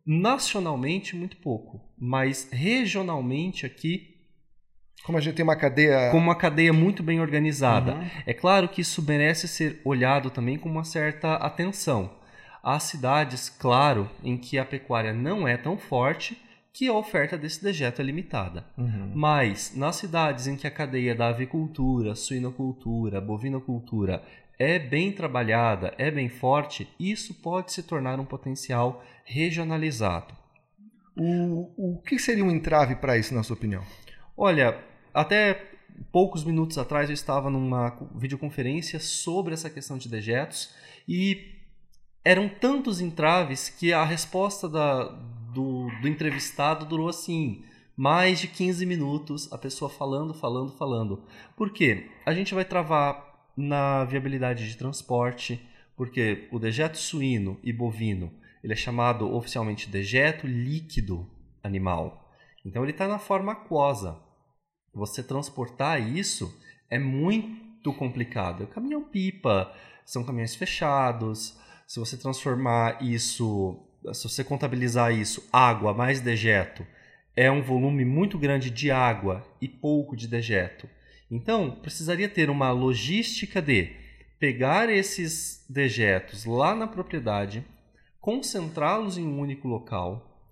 nacionalmente 0.07 1.17
muito 1.17 1.39
pouco, 1.39 1.81
mas 1.99 2.49
regionalmente 2.53 3.67
aqui 3.67 4.15
como 5.03 5.19
a 5.19 5.21
gente 5.21 5.37
tem 5.37 5.45
uma 5.45 5.57
cadeia. 5.57 6.11
Como 6.11 6.25
uma 6.25 6.35
cadeia 6.35 6.73
muito 6.73 7.01
bem 7.01 7.21
organizada. 7.21 7.95
Uhum. 7.95 8.11
É 8.27 8.35
claro 8.35 8.69
que 8.69 8.81
isso 8.81 9.01
merece 9.03 9.47
ser 9.47 9.81
olhado 9.85 10.31
também 10.31 10.59
com 10.59 10.69
uma 10.69 10.83
certa 10.83 11.35
atenção. 11.35 12.11
Há 12.61 12.81
cidades, 12.81 13.49
claro, 13.49 14.11
em 14.25 14.37
que 14.37 14.59
a 14.59 14.65
pecuária 14.65 15.12
não 15.12 15.47
é 15.47 15.57
tão 15.57 15.79
forte 15.79 16.37
que 16.77 16.89
a 16.89 16.93
oferta 16.93 17.39
desse 17.39 17.65
dejeto 17.65 18.03
é 18.03 18.05
limitada. 18.05 18.67
Uhum. 18.77 19.11
Mas 19.15 19.75
nas 19.75 19.97
cidades 19.97 20.47
em 20.47 20.57
que 20.57 20.67
a 20.67 20.71
cadeia 20.71 21.15
da 21.15 21.29
avicultura, 21.29 22.15
suinocultura, 22.15 23.19
bovinocultura 23.19 24.23
é 24.59 24.79
bem 24.79 25.11
trabalhada, 25.11 25.95
é 25.97 26.11
bem 26.11 26.29
forte, 26.29 26.87
isso 27.01 27.33
pode 27.33 27.73
se 27.73 27.83
tornar 27.83 28.21
um 28.21 28.27
potencial 28.27 29.03
regionalizado. 29.25 30.35
O, 31.17 31.95
o 31.95 32.03
que 32.03 32.19
seria 32.19 32.45
um 32.45 32.51
entrave 32.51 32.95
para 32.97 33.17
isso, 33.17 33.35
na 33.35 33.43
sua 33.43 33.57
opinião? 33.57 33.83
Olha, 34.37 34.79
até 35.15 35.65
poucos 36.12 36.45
minutos 36.45 36.77
atrás 36.77 37.09
eu 37.09 37.15
estava 37.15 37.49
numa 37.49 37.97
videoconferência 38.15 39.01
sobre 39.01 39.55
essa 39.55 39.71
questão 39.71 39.97
de 39.97 40.11
dejetos 40.11 40.75
e 41.09 41.55
eram 42.23 42.51
tantos 42.51 43.01
entraves 43.01 43.71
que 43.71 43.95
a 43.95 44.05
resposta 44.05 44.69
da, 44.69 45.05
do, 45.57 45.88
do 46.03 46.09
entrevistado 46.09 46.85
durou 46.85 47.09
assim 47.09 47.64
mais 47.97 48.38
de 48.38 48.47
15 48.47 48.85
minutos, 48.85 49.51
a 49.51 49.57
pessoa 49.57 49.88
falando, 49.88 50.35
falando, 50.35 50.71
falando. 50.73 51.23
Por 51.57 51.71
quê? 51.71 52.11
A 52.27 52.35
gente 52.35 52.55
vai 52.55 52.62
travar 52.62 53.25
na 53.57 54.05
viabilidade 54.05 54.69
de 54.69 54.77
transporte, 54.77 55.66
porque 55.97 56.47
o 56.53 56.59
dejeto 56.59 56.99
suíno 56.99 57.59
e 57.64 57.73
bovino 57.73 58.31
ele 58.62 58.75
é 58.75 58.77
chamado 58.77 59.33
oficialmente 59.35 59.88
dejeto 59.88 60.47
líquido 60.47 61.27
animal. 61.62 62.31
Então 62.64 62.83
ele 62.83 62.92
está 62.92 63.09
na 63.09 63.19
forma 63.19 63.53
aquosa. 63.53 64.21
Você 64.92 65.23
transportar 65.23 66.03
isso 66.03 66.55
é 66.90 66.99
muito 66.99 67.95
complicado. 67.95 68.64
É 68.64 68.66
caminhão 68.66 69.05
pipa, 69.05 69.73
são 70.05 70.23
caminhões 70.23 70.55
fechados. 70.55 71.59
Se 71.87 71.99
você 71.99 72.16
transformar 72.19 73.03
isso, 73.03 73.86
se 74.14 74.29
você 74.29 74.45
contabilizar 74.45 75.12
isso, 75.12 75.49
água 75.53 75.92
mais 75.92 76.21
dejeto, 76.21 76.87
é 77.35 77.51
um 77.51 77.62
volume 77.62 78.05
muito 78.05 78.38
grande 78.38 78.71
de 78.71 78.90
água 78.90 79.47
e 79.61 79.69
pouco 79.69 80.16
de 80.16 80.27
dejeto. 80.27 80.88
Então, 81.31 81.71
precisaria 81.71 82.29
ter 82.29 82.49
uma 82.49 82.71
logística 82.71 83.61
de 83.61 83.95
pegar 84.38 84.88
esses 84.88 85.64
dejetos 85.69 86.45
lá 86.45 86.75
na 86.75 86.87
propriedade, 86.87 87.64
concentrá-los 88.21 89.19
em 89.19 89.27
um 89.27 89.38
único 89.40 89.66
local, 89.66 90.51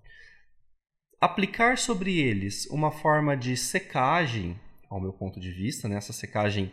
aplicar 1.19 1.77
sobre 1.77 2.19
eles 2.19 2.65
uma 2.67 2.91
forma 2.91 3.35
de 3.37 3.55
secagem, 3.55 4.59
ao 4.89 4.99
meu 4.99 5.13
ponto 5.13 5.39
de 5.39 5.51
vista, 5.51 5.87
né? 5.87 5.99
secagem 6.01 6.71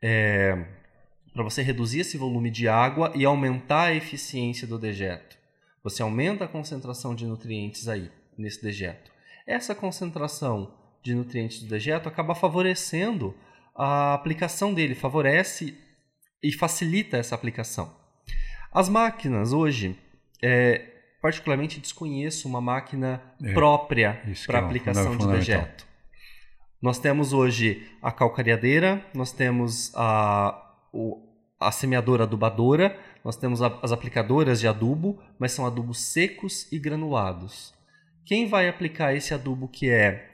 é, 0.00 0.66
para 1.32 1.42
você 1.42 1.62
reduzir 1.62 2.00
esse 2.00 2.16
volume 2.16 2.50
de 2.50 2.68
água 2.68 3.12
e 3.14 3.24
aumentar 3.24 3.88
a 3.88 3.94
eficiência 3.94 4.66
do 4.66 4.78
dejeto. 4.78 5.37
Você 5.88 6.02
aumenta 6.02 6.44
a 6.44 6.48
concentração 6.48 7.14
de 7.14 7.26
nutrientes 7.26 7.88
aí 7.88 8.10
nesse 8.36 8.62
dejeto. 8.62 9.10
Essa 9.46 9.74
concentração 9.74 10.74
de 11.02 11.14
nutrientes 11.14 11.62
do 11.62 11.68
dejeto 11.68 12.10
acaba 12.10 12.34
favorecendo 12.34 13.34
a 13.74 14.12
aplicação 14.12 14.74
dele, 14.74 14.94
favorece 14.94 15.74
e 16.42 16.52
facilita 16.52 17.16
essa 17.16 17.34
aplicação. 17.34 17.96
As 18.70 18.90
máquinas 18.90 19.54
hoje, 19.54 19.98
é, 20.42 20.84
particularmente 21.22 21.80
desconheço 21.80 22.46
uma 22.46 22.60
máquina 22.60 23.22
é, 23.42 23.54
própria 23.54 24.22
para 24.46 24.58
é 24.58 24.62
aplicação 24.62 25.16
de 25.16 25.26
dejeto. 25.26 25.86
Nós 26.82 26.98
temos 26.98 27.32
hoje 27.32 27.90
a 28.02 28.12
calcareadeira, 28.12 29.02
nós 29.14 29.32
temos 29.32 29.90
a, 29.96 30.76
a 31.58 31.72
semeadora 31.72 32.24
adubadora, 32.24 32.94
nós 33.24 33.36
temos 33.36 33.60
as 33.62 33.92
aplicadoras 33.92 34.60
de 34.60 34.68
adubo, 34.68 35.18
mas 35.38 35.52
são 35.52 35.66
adubos 35.66 36.00
secos 36.00 36.70
e 36.72 36.78
granulados. 36.78 37.74
Quem 38.24 38.46
vai 38.46 38.68
aplicar 38.68 39.14
esse 39.14 39.32
adubo 39.32 39.68
que 39.68 39.88
é 39.88 40.30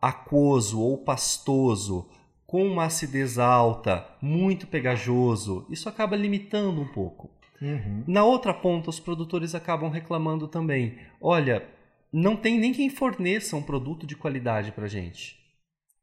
aquoso 0.00 0.80
ou 0.80 0.98
pastoso, 0.98 2.08
com 2.46 2.66
uma 2.66 2.84
acidez 2.84 3.38
alta, 3.38 4.06
muito 4.20 4.66
pegajoso, 4.66 5.66
isso 5.70 5.88
acaba 5.88 6.16
limitando 6.16 6.80
um 6.80 6.88
pouco. 6.88 7.30
Uhum. 7.60 8.02
Na 8.06 8.24
outra 8.24 8.54
ponta, 8.54 8.90
os 8.90 8.98
produtores 8.98 9.54
acabam 9.54 9.90
reclamando 9.90 10.48
também: 10.48 10.98
olha, 11.20 11.64
não 12.12 12.34
tem 12.36 12.58
nem 12.58 12.72
quem 12.72 12.90
forneça 12.90 13.56
um 13.56 13.62
produto 13.62 14.06
de 14.06 14.16
qualidade 14.16 14.72
para 14.72 14.88
gente. 14.88 15.38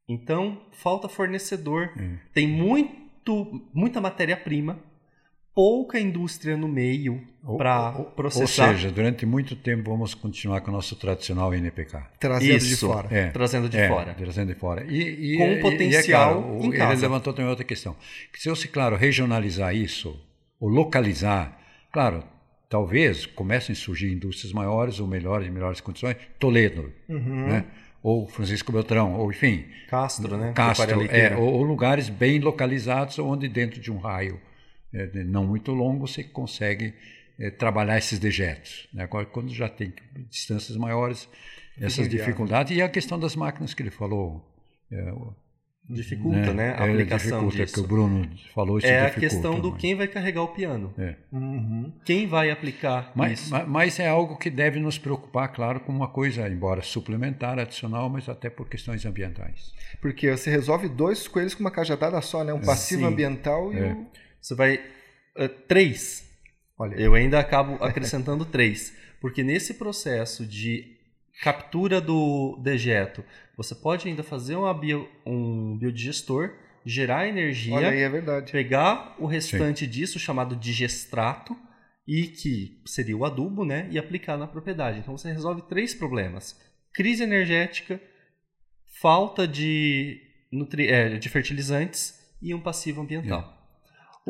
Então, 0.08 0.62
falta 0.72 1.08
fornecedor. 1.08 1.92
Uhum. 1.96 2.18
Tem 2.32 2.46
muito, 2.46 3.62
muita 3.74 4.00
matéria-prima, 4.00 4.78
pouca 5.58 5.98
indústria 5.98 6.56
no 6.56 6.68
meio 6.68 7.20
para 7.56 7.90
processar. 8.14 8.68
Ou 8.68 8.74
seja, 8.74 8.92
durante 8.92 9.26
muito 9.26 9.56
tempo 9.56 9.90
vamos 9.90 10.14
continuar 10.14 10.60
com 10.60 10.70
o 10.70 10.74
nosso 10.74 10.94
tradicional 10.94 11.52
NPK. 11.52 12.00
Trazendo 12.20 12.56
Isso, 12.58 12.68
de 12.68 12.76
fora. 12.76 13.08
É, 13.10 13.28
trazendo 13.30 13.68
de 13.68 13.76
é, 13.76 13.88
fora. 13.88 14.14
Trazendo 14.14 14.54
de 14.54 14.60
fora. 14.60 14.86
E, 14.88 15.34
e 15.34 15.36
com 15.36 15.50
um 15.50 15.60
potencial. 15.60 16.60
E, 16.62 16.68
é 16.68 16.76
claro, 16.76 16.92
ele 16.92 17.00
levantou 17.00 17.32
também 17.32 17.50
outra 17.50 17.64
questão. 17.64 17.96
Que 18.32 18.40
se 18.40 18.48
você, 18.48 18.68
claro, 18.68 18.94
regionalizar 18.94 19.74
isso, 19.74 20.16
ou 20.60 20.68
localizar, 20.68 21.60
claro, 21.90 22.22
talvez 22.68 23.26
comecem 23.26 23.72
a 23.72 23.76
surgir 23.76 24.12
indústrias 24.12 24.52
maiores 24.52 25.00
ou 25.00 25.08
melhores, 25.08 25.48
em 25.48 25.50
melhores 25.50 25.80
condições. 25.80 26.16
Toledo, 26.38 26.92
uhum. 27.08 27.48
né? 27.48 27.64
ou 28.00 28.28
Francisco 28.28 28.70
Beltrão, 28.70 29.14
ou 29.14 29.28
enfim. 29.32 29.64
Castro, 29.88 30.36
né? 30.36 30.52
Castro, 30.54 31.04
é, 31.10 31.36
ou, 31.36 31.54
ou, 31.54 31.62
lugares 31.64 32.08
bem 32.08 32.38
localizados, 32.38 33.18
onde 33.18 33.48
dentro 33.48 33.80
de 33.80 33.90
um 33.90 33.98
raio 33.98 34.40
é, 34.92 35.24
não 35.24 35.46
muito 35.46 35.72
longo 35.72 36.06
você 36.06 36.24
consegue 36.24 36.94
é, 37.38 37.50
trabalhar 37.50 37.98
esses 37.98 38.18
dejetos. 38.18 38.88
Né? 38.92 39.06
Quando 39.06 39.52
já 39.52 39.68
tem 39.68 39.92
distâncias 40.28 40.76
maiores, 40.76 41.28
essas 41.80 42.08
dificuldades. 42.08 42.76
E 42.76 42.82
a 42.82 42.88
questão 42.88 43.18
das 43.18 43.36
máquinas 43.36 43.74
que 43.74 43.82
ele 43.82 43.90
falou. 43.90 44.44
É, 44.90 45.12
dificulta, 45.88 46.52
né? 46.52 46.72
né? 46.72 46.76
A 46.78 46.86
é, 46.86 46.90
aplicação 46.90 47.30
dificulta, 47.30 47.64
disso. 47.64 47.74
que 47.74 47.80
o 47.80 47.86
Bruno 47.86 48.28
falou 48.54 48.78
isso 48.78 48.86
É 48.86 49.06
a 49.06 49.10
questão 49.10 49.58
do 49.58 49.74
quem 49.74 49.94
vai 49.94 50.06
carregar 50.06 50.42
o 50.42 50.48
piano. 50.48 50.92
É. 50.98 51.14
Uhum. 51.32 51.92
Quem 52.04 52.26
vai 52.26 52.50
aplicar 52.50 53.12
mas, 53.14 53.40
isso. 53.40 53.50
Mas, 53.50 53.68
mas, 53.68 53.98
é 53.98 54.08
algo 54.08 54.36
que 54.36 54.50
deve 54.50 54.78
nos 54.80 54.98
preocupar, 54.98 55.48
claro, 55.48 55.80
como 55.80 55.98
uma 55.98 56.08
coisa, 56.08 56.46
embora 56.48 56.82
suplementar, 56.82 57.58
adicional, 57.58 58.08
mas 58.10 58.28
até 58.28 58.50
por 58.50 58.68
questões 58.68 59.06
ambientais. 59.06 59.72
Porque 60.00 60.30
você 60.30 60.50
resolve 60.50 60.88
dois 60.88 61.26
coelhos 61.26 61.54
com 61.54 61.60
uma 61.60 61.70
cajadada 61.70 62.20
só, 62.20 62.44
né? 62.44 62.52
Um 62.52 62.60
passivo 62.60 63.02
Sim. 63.02 63.08
ambiental 63.08 63.72
e 63.72 63.78
é. 63.78 63.86
um... 63.86 64.06
Você 64.40 64.54
vai... 64.54 64.76
Uh, 65.36 65.48
três. 65.66 66.28
Olha. 66.78 66.94
Eu 66.96 67.14
ainda 67.14 67.38
acabo 67.38 67.74
acrescentando 67.84 68.44
três. 68.44 68.96
Porque 69.20 69.42
nesse 69.42 69.74
processo 69.74 70.46
de 70.46 70.96
captura 71.42 72.00
do 72.00 72.58
dejeto, 72.62 73.24
você 73.56 73.74
pode 73.74 74.08
ainda 74.08 74.22
fazer 74.22 74.56
uma 74.56 74.72
bio, 74.74 75.08
um 75.24 75.76
biodigestor, 75.76 76.54
gerar 76.84 77.28
energia, 77.28 77.74
Olha 77.74 77.90
aí, 77.90 78.00
é 78.00 78.08
verdade. 78.08 78.52
pegar 78.52 79.14
o 79.18 79.26
restante 79.26 79.84
Sim. 79.84 79.90
disso, 79.90 80.18
chamado 80.18 80.56
digestrato, 80.56 81.56
e 82.06 82.26
que 82.26 82.80
seria 82.86 83.16
o 83.16 83.24
adubo, 83.24 83.64
né, 83.64 83.86
e 83.90 83.98
aplicar 83.98 84.36
na 84.38 84.46
propriedade. 84.46 84.98
Então 84.98 85.16
você 85.16 85.30
resolve 85.30 85.62
três 85.62 85.94
problemas: 85.94 86.58
crise 86.92 87.22
energética, 87.22 88.00
falta 89.00 89.46
de, 89.46 90.20
nutri 90.50 90.88
é, 90.88 91.18
de 91.18 91.28
fertilizantes 91.28 92.18
e 92.40 92.54
um 92.54 92.60
passivo 92.60 93.02
ambiental. 93.02 93.57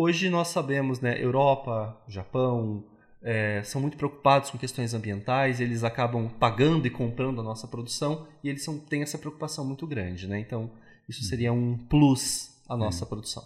Hoje 0.01 0.31
nós 0.31 0.47
sabemos, 0.47 1.01
né, 1.01 1.21
Europa, 1.21 2.01
Japão, 2.07 2.85
é, 3.21 3.61
são 3.65 3.81
muito 3.81 3.97
preocupados 3.97 4.49
com 4.49 4.57
questões 4.57 4.95
ambientais, 4.95 5.61
eles 5.61 5.83
acabam 5.83 6.29
pagando 6.39 6.87
e 6.87 6.91
comprando 6.91 7.41
a 7.41 7.43
nossa 7.43 7.67
produção 7.67 8.25
e 8.45 8.49
eles 8.49 8.63
são, 8.63 8.79
têm 8.79 9.03
essa 9.03 9.19
preocupação 9.19 9.65
muito 9.65 9.89
grande. 9.89 10.29
Né? 10.29 10.39
Então, 10.39 10.71
isso 11.09 11.21
uhum. 11.21 11.29
seria 11.29 11.53
um 11.53 11.77
plus 11.77 12.63
à 12.69 12.77
nossa 12.77 13.03
uhum. 13.03 13.09
produção. 13.09 13.45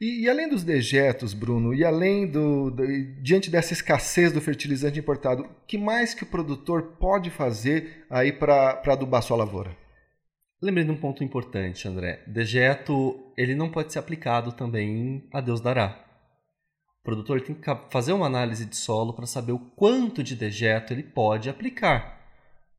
E, 0.00 0.24
e, 0.24 0.28
além 0.28 0.48
dos 0.48 0.64
dejetos, 0.64 1.32
Bruno, 1.32 1.72
e 1.72 1.84
além 1.84 2.26
do, 2.26 2.68
do, 2.68 2.84
diante 3.22 3.48
dessa 3.48 3.72
escassez 3.72 4.32
do 4.32 4.40
fertilizante 4.40 4.98
importado, 4.98 5.44
o 5.44 5.48
que 5.68 5.78
mais 5.78 6.14
que 6.14 6.24
o 6.24 6.26
produtor 6.26 6.96
pode 6.98 7.30
fazer 7.30 8.04
aí 8.10 8.32
para 8.32 8.82
adubar 8.88 9.22
sua 9.22 9.36
lavoura? 9.36 9.85
Lembrei 10.60 10.84
de 10.84 10.90
um 10.90 10.96
ponto 10.96 11.22
importante, 11.22 11.86
André. 11.86 12.22
Dejeto 12.26 13.32
ele 13.36 13.54
não 13.54 13.70
pode 13.70 13.92
ser 13.92 13.98
aplicado 13.98 14.52
também 14.52 15.28
a 15.32 15.40
Deus 15.40 15.60
dará 15.60 16.06
produtor 17.06 17.40
tem 17.40 17.54
que 17.54 17.70
fazer 17.88 18.12
uma 18.12 18.26
análise 18.26 18.66
de 18.66 18.76
solo 18.76 19.12
para 19.12 19.26
saber 19.26 19.52
o 19.52 19.60
quanto 19.60 20.24
de 20.24 20.34
dejeto 20.34 20.92
ele 20.92 21.04
pode 21.04 21.48
aplicar. 21.48 22.20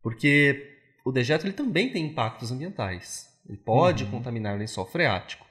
Porque 0.04 0.80
o 1.06 1.14
dejeto 1.14 1.46
ele 1.46 1.54
também 1.54 1.90
tem 1.90 2.08
impactos 2.08 2.52
ambientais. 2.52 3.30
Ele 3.48 3.58
pode 3.58 4.04
uhum. 4.04 4.12
contaminar 4.12 4.54
o 4.54 4.58
lençol 4.58 4.86
freático. 4.86 5.48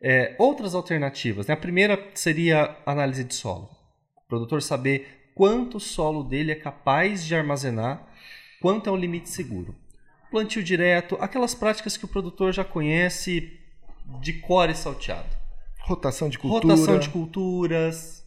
É, 0.00 0.34
outras 0.38 0.74
alternativas. 0.74 1.46
Né? 1.46 1.52
A 1.52 1.58
primeira 1.58 2.10
seria 2.14 2.74
análise 2.86 3.22
de 3.22 3.34
solo. 3.34 3.68
O 4.16 4.26
produtor 4.26 4.62
saber 4.62 5.30
quanto 5.34 5.76
o 5.76 5.80
solo 5.80 6.24
dele 6.24 6.52
é 6.52 6.54
capaz 6.54 7.22
de 7.22 7.34
armazenar, 7.34 8.08
quanto 8.62 8.88
é 8.88 8.92
o 8.92 8.96
limite 8.96 9.28
seguro. 9.28 9.74
Plantio 10.30 10.62
direto, 10.62 11.16
aquelas 11.20 11.54
práticas 11.54 11.96
que 11.96 12.04
o 12.04 12.08
produtor 12.08 12.52
já 12.52 12.64
conhece 12.64 13.58
de 14.20 14.34
core 14.34 14.74
salteado. 14.74 15.28
Rotação 15.80 16.28
de 16.28 16.38
cultura. 16.38 16.74
Rotação 16.74 16.98
de 16.98 17.08
culturas, 17.08 18.24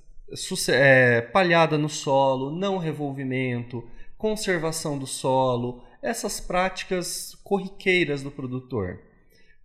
é, 0.69 1.21
palhada 1.21 1.77
no 1.77 1.89
solo, 1.89 2.51
não 2.51 2.77
revolvimento, 2.77 3.88
conservação 4.17 4.97
do 4.97 5.07
solo, 5.07 5.83
essas 6.01 6.39
práticas 6.39 7.35
corriqueiras 7.43 8.21
do 8.21 8.31
produtor. 8.31 9.01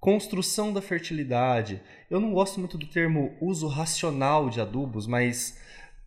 Construção 0.01 0.73
da 0.73 0.83
fertilidade. 0.83 1.81
Eu 2.11 2.21
não 2.21 2.33
gosto 2.33 2.61
muito 2.61 2.77
do 2.77 2.87
termo 2.87 3.37
uso 3.41 3.67
racional 3.67 4.51
de 4.51 4.61
adubos, 4.61 5.07
mas 5.07 5.59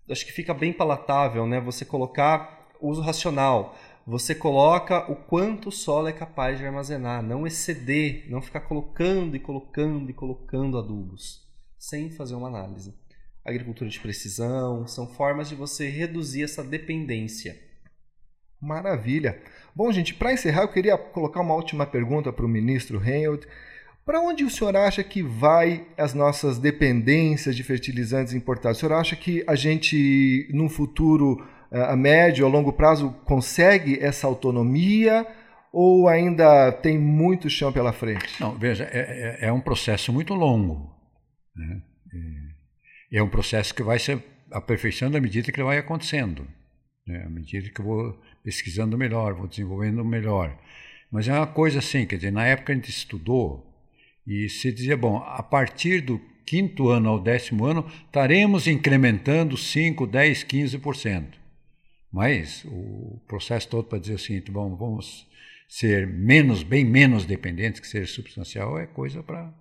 acho 0.10 0.26
que 0.26 0.32
fica 0.32 0.54
bem 0.54 0.72
palatável, 0.72 1.48
né? 1.48 1.60
Você 1.62 1.84
colocar 1.84 2.68
uso 2.82 3.02
racional. 3.02 3.78
Você 4.08 4.34
coloca 4.34 5.12
o 5.12 5.18
quanto 5.18 5.68
o 5.68 5.72
solo 5.72 6.08
é 6.08 6.14
capaz 6.14 6.58
de 6.58 6.66
armazenar, 6.66 7.22
não 7.22 7.46
exceder, 7.46 8.24
não 8.30 8.42
ficar 8.42 8.62
colocando 8.62 9.36
e 9.36 9.40
colocando 9.40 10.10
e 10.10 10.14
colocando 10.14 10.78
adubos 10.78 11.46
sem 11.78 12.10
fazer 12.10 12.34
uma 12.34 12.48
análise. 12.48 12.96
Agricultura 13.44 13.90
de 13.90 14.00
precisão 14.00 14.88
são 14.88 15.06
formas 15.08 15.50
de 15.50 15.56
você 15.56 15.90
reduzir 15.90 16.44
essa 16.44 16.64
dependência. 16.64 17.60
Maravilha. 18.62 19.42
Bom, 19.76 19.92
gente, 19.92 20.14
para 20.14 20.32
encerrar, 20.32 20.62
eu 20.62 20.72
queria 20.72 20.98
colocar 20.98 21.42
uma 21.42 21.56
última 21.56 21.86
pergunta 21.86 22.32
para 22.32 22.46
o 22.46 22.50
ministro 22.50 22.98
Reinhold. 22.98 23.46
Para 24.06 24.22
onde 24.22 24.46
o 24.46 24.50
senhor 24.50 24.74
acha 24.78 25.04
que 25.04 25.22
vai 25.22 25.86
as 25.98 26.14
nossas 26.14 26.58
dependências 26.58 27.58
de 27.58 27.62
fertilizantes 27.62 28.34
importados? 28.34 28.78
O 28.78 28.80
senhor 28.80 28.94
acha 28.94 29.18
que 29.18 29.44
a 29.46 29.54
gente, 29.54 30.48
num 30.54 30.70
futuro 30.70 31.46
a 31.72 31.96
médio 31.96 32.46
ou 32.46 32.52
longo 32.52 32.74
prazo, 32.74 33.12
consegue 33.26 34.00
essa 34.00 34.28
autonomia 34.28 35.26
ou 35.72 36.08
ainda 36.08 36.72
tem 36.72 36.98
muito 36.98 37.50
chão 37.50 37.72
pela 37.72 37.94
frente? 37.94 38.26
Não, 38.40 38.58
veja, 38.58 38.86
é, 38.92 39.38
é, 39.42 39.48
é 39.48 39.54
um 39.54 39.60
processo 39.60 40.12
muito 40.14 40.34
longo. 40.34 40.96
Né? 41.56 41.82
É 43.12 43.22
um 43.22 43.30
processo 43.30 43.74
que 43.74 43.84
vai 43.84 44.00
se 44.00 44.22
aperfeiçoando 44.52 45.18
à 45.18 45.22
medida 45.22 45.52
que 45.52 45.64
vai 45.64 45.78
acontecendo, 45.78 46.48
né? 47.06 47.24
à 47.26 47.30
medida 47.30 47.70
que 47.70 47.82
eu 47.82 47.86
vou 47.86 48.22
pesquisando 48.44 48.98
melhor, 48.98 49.34
vou 49.34 49.48
desenvolvendo 49.48 50.04
melhor. 50.04 50.58
Mas 51.12 51.28
é 51.28 51.34
uma 51.34 51.48
coisa 51.48 51.80
assim, 51.80 52.06
quer 52.06 52.18
dizer, 52.18 52.32
na 52.32 52.46
época 52.46 52.74
a 52.74 52.76
gente 52.76 52.90
estudou 52.90 53.66
e 54.26 54.50
se 54.50 54.72
dizia, 54.72 54.98
bom, 54.98 55.18
a 55.18 55.42
partir 55.42 56.02
do 56.02 56.20
quinto 56.46 56.90
ano 56.90 57.10
ao 57.10 57.20
décimo 57.20 57.66
ano, 57.66 57.86
estaremos 58.06 58.68
incrementando 58.68 59.58
5, 59.58 60.08
10, 60.08 60.44
15%. 60.44 61.47
Mas 62.12 62.64
o 62.66 63.22
processo 63.28 63.68
todo 63.68 63.88
para 63.88 64.00
dizer 64.00 64.16
o 64.16 64.20
seguinte, 64.20 64.52
bom, 64.52 64.76
vamos 64.76 65.28
ser 65.68 66.08
menos, 66.08 66.64
bem 66.64 66.86
menos 66.86 67.26
dependentes, 67.26 67.80
que 67.80 67.88
seja 67.88 68.12
substancial, 68.12 68.80
é 68.80 68.88
coisa 68.88 69.22
para 69.22 69.54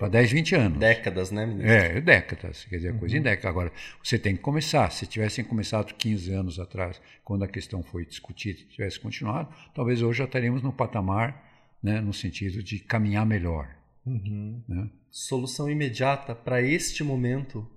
para 0.00 0.08
10, 0.08 0.32
20 0.32 0.54
anos. 0.54 0.78
Décadas, 0.78 1.30
né, 1.30 1.44
ministro? 1.44 1.70
É, 1.70 2.00
décadas. 2.00 2.64
Quer 2.64 2.76
dizer, 2.76 2.98
coisa 2.98 3.14
uhum. 3.14 3.20
em 3.20 3.22
décadas. 3.22 3.50
Agora, 3.50 3.72
você 4.02 4.18
tem 4.18 4.34
que 4.34 4.40
começar. 4.40 4.90
Se 4.90 5.06
tivessem 5.06 5.44
começado 5.44 5.92
15 5.92 6.32
anos 6.32 6.58
atrás, 6.58 6.98
quando 7.22 7.42
a 7.44 7.46
questão 7.46 7.82
foi 7.82 8.06
discutida, 8.06 8.60
tivesse 8.70 8.98
continuado, 8.98 9.54
talvez 9.74 10.00
hoje 10.00 10.20
já 10.20 10.24
estaríamos 10.24 10.62
no 10.62 10.72
patamar, 10.72 11.76
né, 11.82 12.00
no 12.00 12.14
sentido 12.14 12.62
de 12.62 12.78
caminhar 12.78 13.26
melhor. 13.26 13.76
Uhum. 14.06 14.64
Né? 14.66 14.88
Solução 15.10 15.70
imediata 15.70 16.34
para 16.34 16.62
este 16.62 17.04
momento 17.04 17.70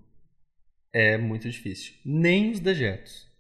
é 0.94 1.18
muito 1.18 1.50
difícil. 1.50 1.94
Nem 2.06 2.52
os 2.52 2.62
dejetos 2.62 3.33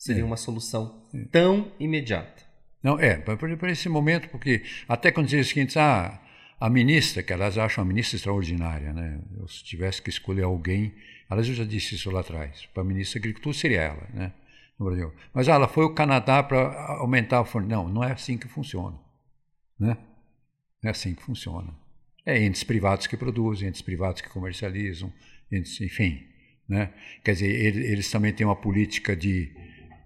seria 0.00 0.24
uma 0.24 0.36
solução 0.36 1.06
tão 1.30 1.70
imediata. 1.78 2.42
Não, 2.82 2.98
é, 2.98 3.18
para 3.18 3.70
esse 3.70 3.88
momento, 3.88 4.30
porque 4.30 4.62
até 4.88 5.12
quando 5.12 5.28
diz 5.28 5.46
o 5.46 5.48
seguinte, 5.48 5.78
ah, 5.78 6.18
a 6.58 6.70
ministra, 6.70 7.22
que 7.22 7.32
elas 7.32 7.58
acham 7.58 7.84
a 7.84 7.86
ministra 7.86 8.16
extraordinária, 8.16 8.94
né? 8.94 9.20
Eu, 9.36 9.46
se 9.46 9.62
tivesse 9.62 10.00
que 10.00 10.08
escolher 10.08 10.44
alguém, 10.44 10.94
elas 11.30 11.46
eu 11.46 11.54
já 11.54 11.64
disse 11.64 11.94
isso 11.94 12.10
lá 12.10 12.20
atrás, 12.20 12.66
para 12.72 12.82
a 12.82 12.86
ministra 12.86 13.20
da 13.20 13.24
Agricultura 13.24 13.54
seria 13.54 13.80
ela, 13.82 14.08
né? 14.14 14.32
No 14.78 14.86
Brasil. 14.86 15.12
Mas 15.34 15.50
ah, 15.50 15.54
ela 15.54 15.68
foi 15.68 15.84
ao 15.84 15.94
Canadá 15.94 16.42
para 16.42 16.96
aumentar 16.98 17.42
o 17.42 17.44
fornecimento. 17.44 17.84
Não, 17.84 17.92
não 17.92 18.02
é 18.02 18.12
assim 18.12 18.38
que 18.38 18.48
funciona, 18.48 18.98
né? 19.78 19.98
Não 20.82 20.88
é 20.88 20.90
assim 20.90 21.14
que 21.14 21.22
funciona. 21.22 21.74
É 22.24 22.42
entes 22.42 22.64
privados 22.64 23.06
que 23.06 23.18
produzem, 23.18 23.68
entes 23.68 23.82
privados 23.82 24.22
que 24.22 24.30
comercializam, 24.30 25.12
entes, 25.52 25.78
enfim, 25.82 26.26
né? 26.66 26.90
Quer 27.22 27.32
dizer, 27.32 27.48
eles, 27.48 27.90
eles 27.90 28.10
também 28.10 28.32
têm 28.32 28.46
uma 28.46 28.56
política 28.56 29.14
de, 29.14 29.54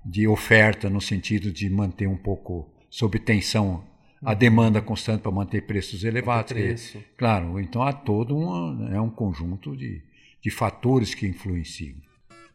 de 0.05 0.29
oferta 0.29 0.91
no 0.91 1.01
sentido 1.01 1.51
de 1.51 1.69
manter 1.71 2.07
um 2.07 2.17
pouco 2.17 2.69
sob 2.91 3.19
tensão 3.19 3.85
a 4.25 4.33
demanda 4.33 4.81
constante 4.81 5.21
para 5.21 5.31
manter 5.31 5.63
preços 5.63 6.03
elevados. 6.03 6.53
Preço. 6.53 6.99
claro, 7.17 7.61
então 7.61 7.83
há 7.83 7.93
todo 7.93 8.37
um, 8.37 8.95
é 8.95 9.01
um 9.01 9.11
conjunto 9.11 9.77
de, 9.77 10.03
de 10.41 10.51
fatores 10.51 11.15
que 11.15 11.27
influenciam. 11.27 11.97